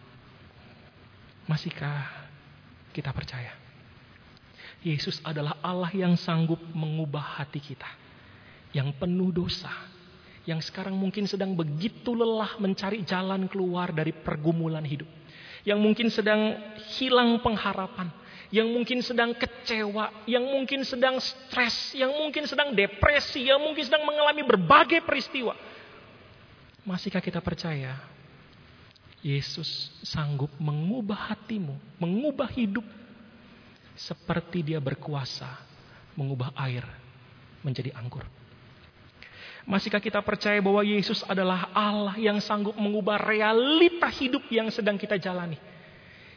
Masihkah 1.52 2.08
kita 2.96 3.12
percaya? 3.12 3.67
Yesus 4.86 5.22
adalah 5.26 5.58
Allah 5.62 5.90
yang 5.94 6.14
sanggup 6.18 6.62
mengubah 6.74 7.42
hati 7.42 7.58
kita. 7.58 7.90
Yang 8.72 8.98
penuh 9.02 9.34
dosa. 9.34 9.74
Yang 10.48 10.72
sekarang 10.72 10.96
mungkin 10.96 11.28
sedang 11.28 11.58
begitu 11.58 12.16
lelah 12.16 12.56
mencari 12.62 13.04
jalan 13.04 13.50
keluar 13.52 13.92
dari 13.92 14.16
pergumulan 14.16 14.86
hidup. 14.86 15.10
Yang 15.68 15.80
mungkin 15.84 16.08
sedang 16.08 16.42
hilang 16.98 17.44
pengharapan 17.44 18.08
yang 18.48 18.72
mungkin 18.72 19.04
sedang 19.04 19.36
kecewa, 19.36 20.24
yang 20.24 20.48
mungkin 20.48 20.88
sedang 20.88 21.20
stres, 21.20 21.92
yang 21.92 22.16
mungkin 22.16 22.48
sedang 22.48 22.72
depresi, 22.72 23.44
yang 23.44 23.60
mungkin 23.60 23.84
sedang 23.84 24.08
mengalami 24.08 24.44
berbagai 24.48 25.04
peristiwa. 25.04 25.52
Masihkah 26.88 27.20
kita 27.20 27.44
percaya 27.44 28.00
Yesus 29.20 29.92
sanggup 30.00 30.48
mengubah 30.56 31.36
hatimu, 31.36 31.76
mengubah 32.00 32.48
hidup 32.56 32.86
seperti 33.98 34.62
dia 34.62 34.78
berkuasa 34.78 35.50
mengubah 36.14 36.54
air 36.54 36.86
menjadi 37.66 37.92
anggur? 37.98 38.24
Masihkah 39.68 40.00
kita 40.00 40.24
percaya 40.24 40.64
bahwa 40.64 40.80
Yesus 40.80 41.28
adalah 41.28 41.68
Allah 41.76 42.16
yang 42.16 42.40
sanggup 42.40 42.78
mengubah 42.80 43.20
realita 43.20 44.08
hidup 44.08 44.48
yang 44.48 44.72
sedang 44.72 44.96
kita 44.96 45.20
jalani? 45.20 45.60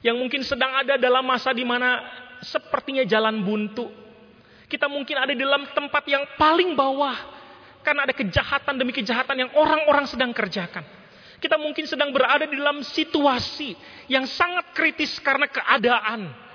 Yang 0.03 0.17
mungkin 0.19 0.43
sedang 0.43 0.75
ada 0.75 0.99
dalam 0.99 1.23
masa 1.23 1.55
di 1.55 1.63
mana 1.63 2.03
sepertinya 2.43 3.07
jalan 3.07 3.39
buntu. 3.47 3.87
Kita 4.67 4.91
mungkin 4.91 5.15
ada 5.15 5.31
di 5.31 5.39
dalam 5.39 5.63
tempat 5.71 6.03
yang 6.11 6.27
paling 6.35 6.75
bawah. 6.75 7.15
Karena 7.87 8.03
ada 8.03 8.15
kejahatan 8.19 8.75
demi 8.77 8.91
kejahatan 8.91 9.47
yang 9.47 9.51
orang-orang 9.55 10.11
sedang 10.11 10.35
kerjakan. 10.35 10.83
Kita 11.39 11.57
mungkin 11.57 11.87
sedang 11.87 12.11
berada 12.13 12.45
di 12.45 12.59
dalam 12.59 12.83
situasi 12.83 13.73
yang 14.11 14.27
sangat 14.27 14.75
kritis 14.75 15.23
karena 15.23 15.47
keadaan. 15.47 16.50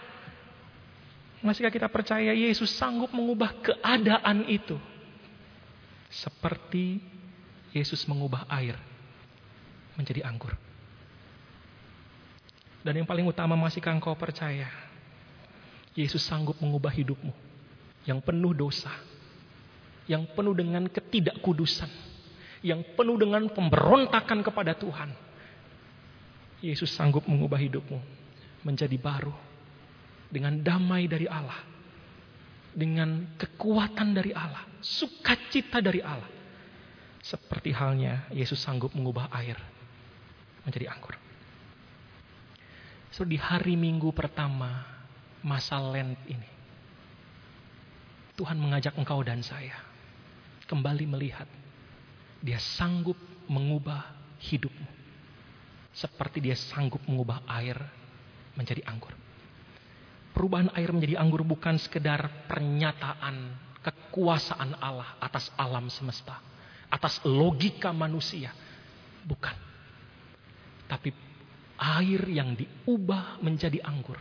Masihkah 1.45 1.69
kita 1.69 1.85
percaya 1.85 2.33
Yesus 2.33 2.73
sanggup 2.73 3.13
mengubah 3.13 3.53
keadaan 3.61 4.49
itu? 4.49 4.81
Seperti 6.09 6.97
Yesus 7.69 8.01
mengubah 8.09 8.49
air 8.49 8.73
menjadi 9.93 10.25
anggur. 10.25 10.57
Dan 12.81 12.97
yang 12.97 13.05
paling 13.05 13.29
utama 13.29 13.53
masihkah 13.53 13.93
engkau 13.93 14.17
percaya? 14.17 14.73
Yesus 15.93 16.25
sanggup 16.25 16.57
mengubah 16.57 16.89
hidupmu. 16.89 17.45
yang 18.05 18.21
penuh 18.21 18.53
dosa, 18.53 18.93
yang 20.05 20.29
penuh 20.37 20.53
dengan 20.53 20.85
ketidakkudusan, 20.85 21.89
yang 22.61 22.85
penuh 22.93 23.17
dengan 23.17 23.49
pemberontakan 23.49 24.45
kepada 24.45 24.77
Tuhan. 24.77 25.09
Yesus 26.61 26.93
sanggup 26.93 27.25
mengubah 27.25 27.57
hidupmu 27.57 27.97
menjadi 28.61 28.93
baru 29.01 29.33
dengan 30.29 30.59
damai 30.61 31.05
dari 31.05 31.29
Allah, 31.29 31.57
dengan 32.73 33.35
kekuatan 33.39 34.11
dari 34.15 34.35
Allah, 34.35 34.63
sukacita 34.81 35.79
dari 35.79 36.01
Allah. 36.01 36.29
Seperti 37.25 37.73
halnya 37.73 38.29
Yesus 38.29 38.61
sanggup 38.61 38.93
mengubah 38.93 39.33
air 39.33 39.57
menjadi 40.61 40.93
anggur. 40.93 41.17
So 43.09 43.25
di 43.25 43.39
hari 43.39 43.73
Minggu 43.73 44.13
pertama 44.13 44.85
masa 45.41 45.81
Lent 45.81 46.19
ini, 46.29 46.49
Tuhan 48.37 48.59
mengajak 48.59 48.93
engkau 48.99 49.23
dan 49.25 49.41
saya 49.41 49.73
kembali 50.69 51.05
melihat 51.09 51.47
dia 52.45 52.61
sanggup 52.61 53.17
mengubah 53.49 54.05
hidupmu. 54.37 54.85
Seperti 55.95 56.43
dia 56.43 56.53
sanggup 56.59 56.99
mengubah 57.07 57.41
air 57.47 57.79
menjadi 58.53 58.83
anggur. 58.85 59.24
Perubahan 60.35 60.67
air 60.75 60.91
menjadi 60.91 61.15
anggur 61.15 61.47
bukan 61.47 61.79
sekedar 61.79 62.45
pernyataan 62.51 63.55
kekuasaan 63.79 64.75
Allah 64.83 65.15
atas 65.23 65.47
alam 65.55 65.87
semesta, 65.87 66.35
atas 66.91 67.23
logika 67.23 67.95
manusia. 67.95 68.51
Bukan. 69.23 69.55
Tapi 70.91 71.09
air 71.79 72.21
yang 72.27 72.51
diubah 72.53 73.39
menjadi 73.39 73.79
anggur 73.79 74.19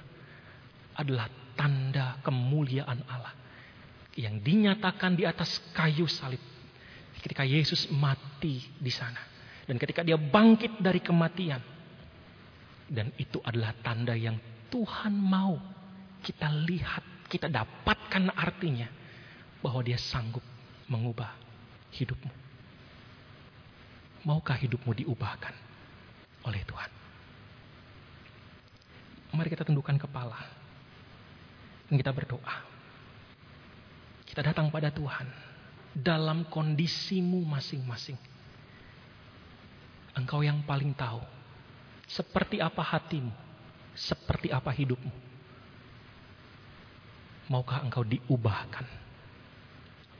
adalah 0.94 1.26
tanda 1.58 2.22
kemuliaan 2.22 3.02
Allah 3.10 3.34
yang 4.14 4.38
dinyatakan 4.38 5.18
di 5.18 5.26
atas 5.26 5.58
kayu 5.74 6.06
salib 6.06 6.38
ketika 7.18 7.42
Yesus 7.42 7.90
mati 7.90 8.62
di 8.78 8.92
sana 8.94 9.18
dan 9.66 9.74
ketika 9.78 10.06
dia 10.06 10.14
bangkit 10.14 10.78
dari 10.78 11.02
kematian 11.02 11.58
dan 12.86 13.10
itu 13.18 13.42
adalah 13.42 13.74
tanda 13.82 14.14
yang 14.14 14.38
Tuhan 14.70 15.14
mau 15.14 15.73
kita 16.24 16.48
lihat 16.64 17.28
kita 17.28 17.52
dapatkan 17.52 18.32
artinya 18.32 18.88
bahwa 19.60 19.84
dia 19.84 20.00
sanggup 20.00 20.42
mengubah 20.88 21.28
hidupmu 21.92 22.32
maukah 24.24 24.56
hidupmu 24.56 24.90
diubahkan 25.04 25.52
oleh 26.48 26.64
Tuhan 26.64 26.90
mari 29.36 29.52
kita 29.52 29.68
tundukkan 29.68 30.00
kepala 30.00 30.40
dan 31.92 31.94
kita 32.00 32.10
berdoa 32.10 32.74
kita 34.24 34.40
datang 34.50 34.72
pada 34.72 34.90
Tuhan 34.90 35.30
dalam 35.94 36.50
kondisimu 36.50 37.46
masing-masing. 37.46 38.18
Engkau 40.18 40.42
yang 40.42 40.58
paling 40.66 40.90
tahu 40.90 41.22
seperti 42.10 42.58
apa 42.58 42.82
hatimu, 42.82 43.30
seperti 43.94 44.50
apa 44.50 44.74
hidupmu. 44.74 45.33
Maukah 47.52 47.84
engkau 47.84 48.04
diubahkan 48.04 48.86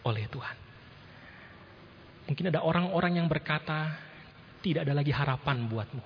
oleh 0.05 0.25
Tuhan? 0.29 0.57
Mungkin 2.25 2.45
ada 2.49 2.65
orang-orang 2.65 3.21
yang 3.21 3.29
berkata, 3.29 3.97
tidak 4.65 4.89
ada 4.89 4.97
lagi 4.97 5.13
harapan 5.13 5.69
buatmu. 5.69 6.05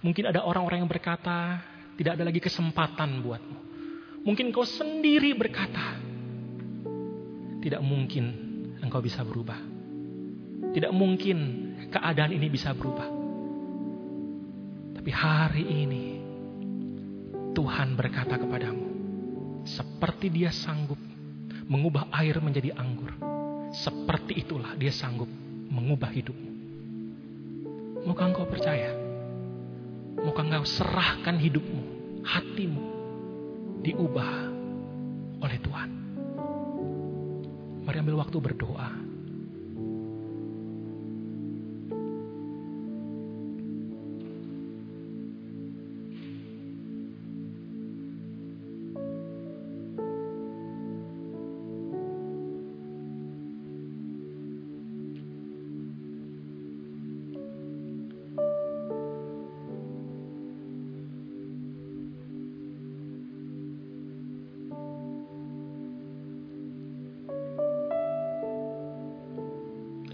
Mungkin 0.00 0.32
ada 0.32 0.44
orang-orang 0.44 0.84
yang 0.84 0.90
berkata, 0.90 1.60
tidak 1.96 2.20
ada 2.20 2.24
lagi 2.28 2.40
kesempatan 2.40 3.20
buatmu. 3.20 3.58
Mungkin 4.24 4.52
kau 4.52 4.64
sendiri 4.64 5.36
berkata, 5.36 5.96
tidak 7.60 7.80
mungkin 7.84 8.24
engkau 8.80 9.00
bisa 9.04 9.24
berubah. 9.24 9.60
Tidak 10.72 10.92
mungkin 10.92 11.38
keadaan 11.92 12.32
ini 12.32 12.48
bisa 12.48 12.72
berubah. 12.72 13.08
Tapi 14.96 15.10
hari 15.12 15.64
ini 15.64 16.04
Tuhan 17.52 17.96
berkata 17.96 18.40
kepadamu, 18.40 18.85
seperti 19.66 20.30
Dia 20.30 20.54
sanggup 20.54 20.98
mengubah 21.66 22.06
air 22.14 22.38
menjadi 22.38 22.72
anggur, 22.78 23.10
seperti 23.74 24.38
itulah 24.46 24.78
Dia 24.78 24.94
sanggup 24.94 25.28
mengubah 25.68 26.08
hidupmu. 26.14 26.52
Maukah 28.06 28.30
engkau 28.30 28.46
percaya? 28.46 28.94
Maukah 30.22 30.46
engkau 30.46 30.62
serahkan 30.62 31.36
hidupmu, 31.42 31.82
hatimu 32.22 32.82
diubah 33.82 34.32
oleh 35.42 35.58
Tuhan? 35.58 35.90
Mari 37.82 37.96
ambil 38.02 38.22
waktu 38.22 38.38
berdoa. 38.38 39.05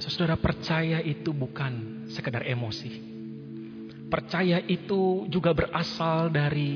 Saudara 0.02 0.34
percaya 0.34 0.98
itu 0.98 1.30
bukan 1.30 2.02
sekedar 2.10 2.42
emosi. 2.42 2.90
Percaya 4.10 4.58
itu 4.66 5.30
juga 5.30 5.54
berasal 5.54 6.26
dari 6.26 6.74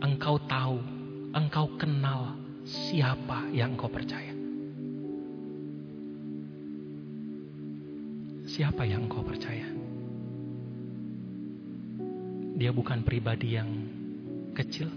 engkau 0.00 0.40
tahu, 0.48 0.80
engkau 1.36 1.76
kenal 1.76 2.40
siapa 2.64 3.52
yang 3.52 3.76
engkau 3.76 3.92
percaya. 3.92 4.32
Siapa 8.48 8.88
yang 8.88 9.04
engkau 9.04 9.20
percaya? 9.20 9.68
Dia 12.56 12.72
bukan 12.72 13.04
pribadi 13.04 13.60
yang 13.60 13.68
kecil. 14.56 14.88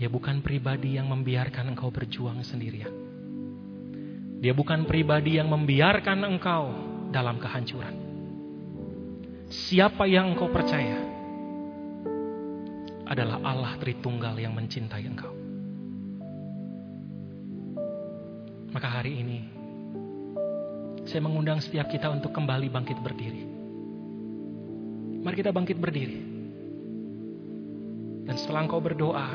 Dia 0.00 0.08
bukan 0.08 0.40
pribadi 0.40 0.96
yang 0.96 1.12
membiarkan 1.12 1.76
engkau 1.76 1.92
berjuang 1.92 2.40
sendirian. 2.40 3.01
Dia 4.42 4.50
bukan 4.50 4.82
pribadi 4.90 5.38
yang 5.38 5.46
membiarkan 5.46 6.26
engkau 6.26 6.74
dalam 7.14 7.38
kehancuran. 7.38 7.94
Siapa 9.46 10.02
yang 10.10 10.34
engkau 10.34 10.50
percaya 10.50 10.98
adalah 13.06 13.38
Allah 13.46 13.78
Tritunggal 13.78 14.34
yang 14.42 14.50
mencintai 14.50 15.06
engkau. 15.06 15.30
Maka 18.74 18.88
hari 18.88 19.22
ini 19.22 19.38
saya 21.06 21.22
mengundang 21.22 21.62
setiap 21.62 21.86
kita 21.86 22.10
untuk 22.10 22.34
kembali 22.34 22.66
bangkit 22.66 22.98
berdiri. 22.98 23.46
Mari 25.22 25.38
kita 25.38 25.54
bangkit 25.54 25.78
berdiri. 25.78 26.18
Dan 28.26 28.34
setelah 28.34 28.66
engkau 28.66 28.82
berdoa, 28.82 29.28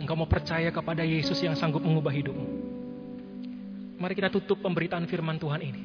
engkau 0.00 0.16
mau 0.16 0.30
percaya 0.30 0.72
kepada 0.72 1.04
Yesus 1.04 1.36
yang 1.44 1.52
sanggup 1.52 1.84
mengubah 1.84 2.14
hidupmu. 2.14 2.51
Mari 4.02 4.18
kita 4.18 4.34
tutup 4.34 4.58
pemberitaan 4.66 5.06
firman 5.06 5.38
Tuhan 5.38 5.62
ini. 5.62 5.82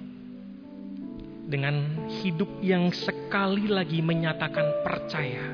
Dengan 1.46 2.10
hidup 2.10 2.66
yang 2.66 2.90
sekali 2.90 3.70
lagi 3.70 4.02
menyatakan 4.02 4.82
percaya. 4.82 5.54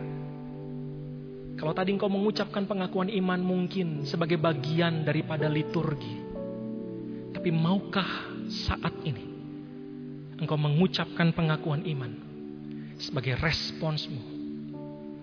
Kalau 1.59 1.75
tadi 1.75 1.91
engkau 1.91 2.07
mengucapkan 2.07 2.63
pengakuan 2.63 3.11
iman 3.11 3.43
mungkin 3.43 4.07
sebagai 4.07 4.39
bagian 4.39 5.03
daripada 5.03 5.51
liturgi. 5.51 6.23
Tapi 7.35 7.51
maukah 7.51 8.31
saat 8.47 8.95
ini 9.03 9.27
engkau 10.39 10.55
mengucapkan 10.55 11.35
pengakuan 11.35 11.83
iman 11.83 12.15
sebagai 12.95 13.35
responsmu 13.43 14.23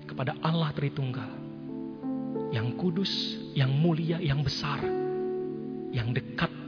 kepada 0.04 0.36
Allah 0.44 0.76
Tritunggal 0.76 1.32
yang 2.52 2.76
kudus, 2.76 3.08
yang 3.56 3.72
mulia, 3.72 4.20
yang 4.20 4.44
besar, 4.44 4.84
yang 5.88 6.12
dekat 6.12 6.59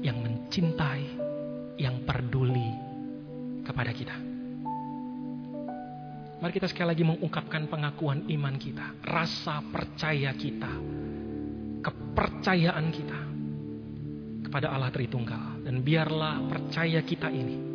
yang 0.00 0.20
mencintai, 0.20 1.04
yang 1.76 2.04
peduli 2.04 2.70
kepada 3.64 3.92
kita. 3.92 4.16
Mari 6.40 6.56
kita 6.56 6.72
sekali 6.72 6.96
lagi 6.96 7.04
mengungkapkan 7.04 7.68
pengakuan 7.68 8.24
iman 8.32 8.56
kita, 8.56 8.96
rasa 9.04 9.60
percaya 9.60 10.32
kita, 10.32 10.72
kepercayaan 11.84 12.86
kita 12.88 13.20
kepada 14.48 14.72
Allah 14.72 14.88
Tritunggal. 14.88 15.60
Dan 15.68 15.84
biarlah 15.84 16.40
percaya 16.48 17.04
kita 17.04 17.28
ini 17.28 17.70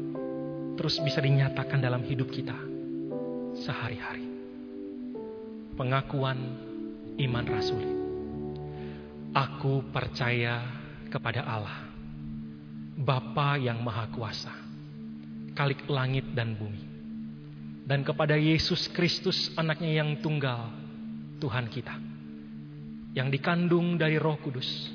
terus 0.76 1.00
bisa 1.00 1.24
dinyatakan 1.24 1.80
dalam 1.80 2.04
hidup 2.04 2.28
kita 2.34 2.58
sehari-hari. 3.64 4.28
Pengakuan 5.78 6.38
iman 7.22 7.46
rasuli. 7.48 7.92
Aku 9.36 9.84
percaya 9.92 10.64
kepada 11.12 11.44
Allah, 11.44 11.95
Bapa 12.96 13.60
yang 13.60 13.84
Maha 13.84 14.08
Kuasa, 14.08 14.56
Kalik 15.52 15.84
langit 15.92 16.32
dan 16.32 16.56
bumi, 16.56 16.80
dan 17.84 18.08
kepada 18.08 18.40
Yesus 18.40 18.88
Kristus 18.88 19.52
anaknya 19.60 20.00
yang 20.00 20.24
tunggal, 20.24 20.72
Tuhan 21.44 21.68
kita, 21.68 21.92
yang 23.12 23.28
dikandung 23.28 24.00
dari 24.00 24.16
roh 24.16 24.40
kudus, 24.40 24.88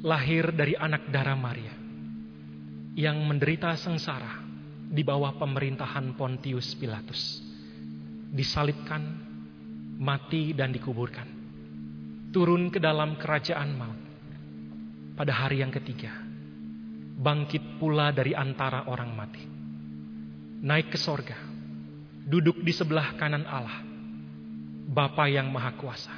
lahir 0.00 0.48
dari 0.56 0.72
anak 0.80 1.12
darah 1.12 1.36
Maria, 1.36 1.76
yang 2.96 3.20
menderita 3.20 3.76
sengsara 3.76 4.40
di 4.88 5.04
bawah 5.04 5.36
pemerintahan 5.36 6.16
Pontius 6.16 6.72
Pilatus, 6.72 7.44
disalibkan, 8.32 9.04
mati 10.00 10.56
dan 10.56 10.72
dikuburkan, 10.72 11.28
turun 12.32 12.72
ke 12.72 12.80
dalam 12.80 13.20
kerajaan 13.20 13.70
maut. 13.76 14.00
Pada 15.14 15.30
hari 15.30 15.62
yang 15.62 15.70
ketiga, 15.70 16.10
bangkit 17.14 17.78
pula 17.78 18.10
dari 18.10 18.34
antara 18.34 18.90
orang 18.90 19.10
mati, 19.14 19.42
naik 20.62 20.90
ke 20.90 20.98
sorga, 20.98 21.38
duduk 22.26 22.60
di 22.60 22.74
sebelah 22.74 23.14
kanan 23.14 23.46
Allah, 23.46 23.80
Bapa 24.90 25.30
yang 25.30 25.48
Maha 25.48 25.72
Kuasa. 25.78 26.14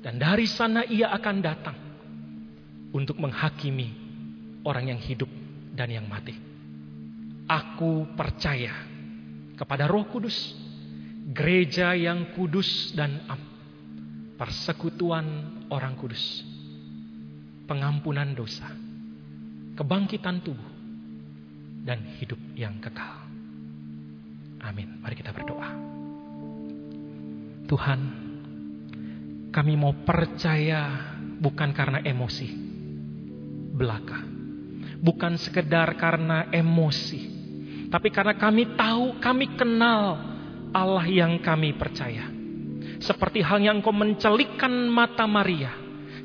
Dan 0.00 0.16
dari 0.16 0.48
sana 0.48 0.80
ia 0.88 1.12
akan 1.12 1.36
datang 1.44 1.76
untuk 2.96 3.20
menghakimi 3.20 3.92
orang 4.64 4.94
yang 4.96 5.00
hidup 5.00 5.28
dan 5.76 5.92
yang 5.92 6.08
mati. 6.08 6.32
Aku 7.50 8.08
percaya 8.16 8.72
kepada 9.58 9.84
Roh 9.90 10.08
Kudus, 10.08 10.56
gereja 11.36 11.92
yang 11.92 12.32
kudus 12.32 12.96
dan 12.96 13.20
am, 13.28 13.40
persekutuan 14.40 15.26
orang 15.68 15.98
kudus, 16.00 16.40
pengampunan 17.68 18.32
dosa, 18.32 18.70
kebangkitan 19.80 20.44
tubuh, 20.44 20.70
dan 21.88 22.04
hidup 22.20 22.36
yang 22.52 22.76
kekal. 22.84 23.24
Amin. 24.60 25.00
Mari 25.00 25.16
kita 25.16 25.32
berdoa. 25.32 25.72
Tuhan, 27.64 28.00
kami 29.48 29.72
mau 29.80 29.96
percaya 30.04 31.16
bukan 31.40 31.72
karena 31.72 32.04
emosi 32.04 32.48
belaka, 33.72 34.20
bukan 35.00 35.40
sekedar 35.40 35.96
karena 35.96 36.52
emosi, 36.52 37.20
tapi 37.88 38.12
karena 38.12 38.36
kami 38.36 38.76
tahu, 38.76 39.16
kami 39.16 39.56
kenal 39.56 40.20
Allah 40.76 41.08
yang 41.08 41.40
kami 41.40 41.72
percaya. 41.72 42.28
Seperti 43.00 43.40
halnya 43.40 43.72
engkau 43.72 43.96
mencelikkan 43.96 44.92
mata 44.92 45.24
Maria. 45.24 45.79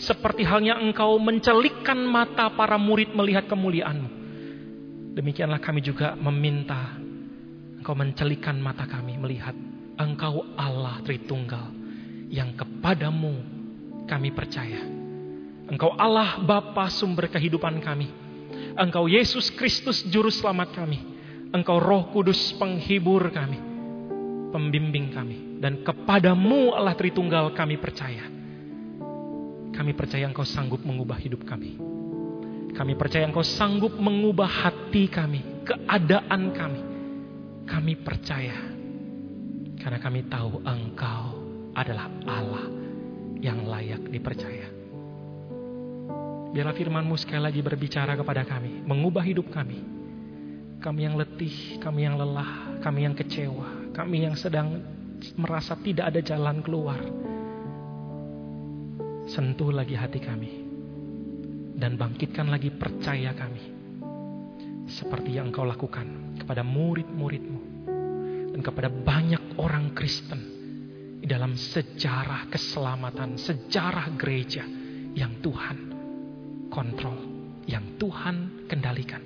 Seperti 0.05 0.45
halnya 0.45 0.77
engkau 0.77 1.17
mencelikkan 1.17 1.97
mata 2.05 2.53
para 2.53 2.77
murid 2.77 3.17
melihat 3.17 3.49
kemuliaanmu. 3.49 4.09
Demikianlah 5.17 5.57
kami 5.57 5.81
juga 5.81 6.13
meminta 6.13 6.93
engkau 7.81 7.97
mencelikkan 7.97 8.53
mata 8.61 8.85
kami 8.85 9.17
melihat 9.17 9.57
engkau 9.97 10.45
Allah 10.53 11.01
Tritunggal 11.01 11.73
yang 12.29 12.53
kepadamu 12.53 13.33
kami 14.05 14.29
percaya. 14.29 14.85
Engkau 15.65 15.97
Allah 15.97 16.37
Bapa 16.37 16.85
sumber 16.93 17.25
kehidupan 17.25 17.81
kami. 17.81 18.05
Engkau 18.77 19.09
Yesus 19.09 19.49
Kristus 19.57 20.05
juru 20.05 20.29
selamat 20.29 20.77
kami. 20.77 21.01
Engkau 21.49 21.81
Roh 21.81 22.13
Kudus 22.13 22.53
penghibur 22.61 23.33
kami 23.33 23.57
pembimbing 24.53 25.09
kami. 25.09 25.57
Dan 25.57 25.81
kepadamu 25.81 26.77
Allah 26.77 26.93
Tritunggal 26.93 27.57
kami 27.57 27.81
percaya. 27.81 28.34
Kami 29.75 29.91
percaya 29.91 30.23
engkau 30.23 30.47
sanggup 30.47 30.79
mengubah 30.87 31.19
hidup 31.19 31.43
kami. 31.43 31.75
Kami 32.71 32.93
percaya 32.95 33.27
engkau 33.27 33.43
sanggup 33.43 33.91
mengubah 33.99 34.47
hati 34.47 35.11
kami, 35.11 35.67
keadaan 35.67 36.55
kami. 36.55 36.81
Kami 37.67 37.93
percaya. 37.99 38.55
Karena 39.75 39.99
kami 39.99 40.31
tahu 40.31 40.63
engkau 40.63 41.23
adalah 41.75 42.07
Allah 42.23 42.65
yang 43.43 43.67
layak 43.67 44.07
dipercaya. 44.07 44.71
Biarlah 46.55 46.71
firmanmu 46.71 47.19
sekali 47.19 47.43
lagi 47.43 47.59
berbicara 47.59 48.15
kepada 48.15 48.47
kami, 48.47 48.79
mengubah 48.87 49.27
hidup 49.27 49.51
kami. 49.51 49.83
Kami 50.79 50.99
yang 51.03 51.19
letih, 51.19 51.83
kami 51.83 52.07
yang 52.07 52.15
lelah, 52.15 52.79
kami 52.79 53.03
yang 53.03 53.11
kecewa, 53.11 53.91
kami 53.91 54.23
yang 54.23 54.39
sedang 54.39 54.79
merasa 55.35 55.75
tidak 55.75 56.15
ada 56.15 56.23
jalan 56.23 56.63
keluar. 56.63 56.99
Sentuh 59.25 59.73
lagi 59.73 59.97
hati 59.97 60.21
kami. 60.21 60.51
Dan 61.75 61.97
bangkitkan 61.99 62.47
lagi 62.47 62.71
percaya 62.71 63.33
kami. 63.33 63.73
Seperti 64.85 65.35
yang 65.35 65.49
engkau 65.49 65.65
lakukan 65.65 66.37
kepada 66.37 66.61
murid-muridmu. 66.61 67.59
Dan 68.53 68.61
kepada 68.61 68.87
banyak 68.87 69.57
orang 69.57 69.91
Kristen. 69.97 70.41
Di 71.19 71.27
dalam 71.27 71.57
sejarah 71.57 72.47
keselamatan, 72.53 73.41
sejarah 73.41 74.13
gereja 74.13 74.61
yang 75.17 75.41
Tuhan 75.41 75.77
kontrol. 76.69 77.17
Yang 77.65 77.85
Tuhan 77.97 78.35
kendalikan. 78.69 79.23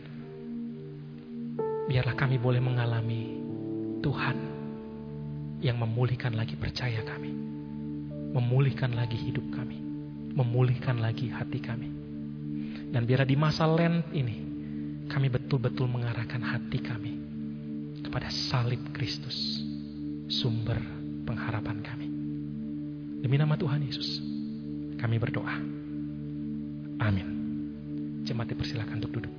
Biarlah 1.89 2.13
kami 2.13 2.37
boleh 2.37 2.61
mengalami 2.61 3.21
Tuhan 3.99 4.37
yang 5.59 5.75
memulihkan 5.75 6.37
lagi 6.37 6.55
percaya 6.55 7.03
kami, 7.03 7.33
memulihkan 8.31 8.95
lagi 8.95 9.17
hidup 9.17 9.43
kami, 9.51 9.88
memulihkan 10.39 11.03
lagi 11.03 11.27
hati 11.27 11.59
kami. 11.59 11.89
Dan 12.89 13.05
biar 13.05 13.27
di 13.27 13.37
masa 13.37 13.69
Lent 13.69 14.07
ini, 14.15 14.37
kami 15.11 15.27
betul-betul 15.29 15.85
mengarahkan 15.85 16.41
hati 16.41 16.79
kami 16.81 17.13
kepada 18.01 18.31
salib 18.31 18.81
Kristus, 18.95 19.61
sumber 20.31 20.79
pengharapan 21.27 21.77
kami. 21.83 22.07
Demi 23.19 23.35
nama 23.35 23.59
Tuhan 23.59 23.83
Yesus, 23.83 24.23
kami 24.97 25.19
berdoa. 25.19 25.55
Amin. 26.99 27.27
Jemaat 28.23 28.51
dipersilakan 28.51 28.99
untuk 29.03 29.21
duduk. 29.21 29.38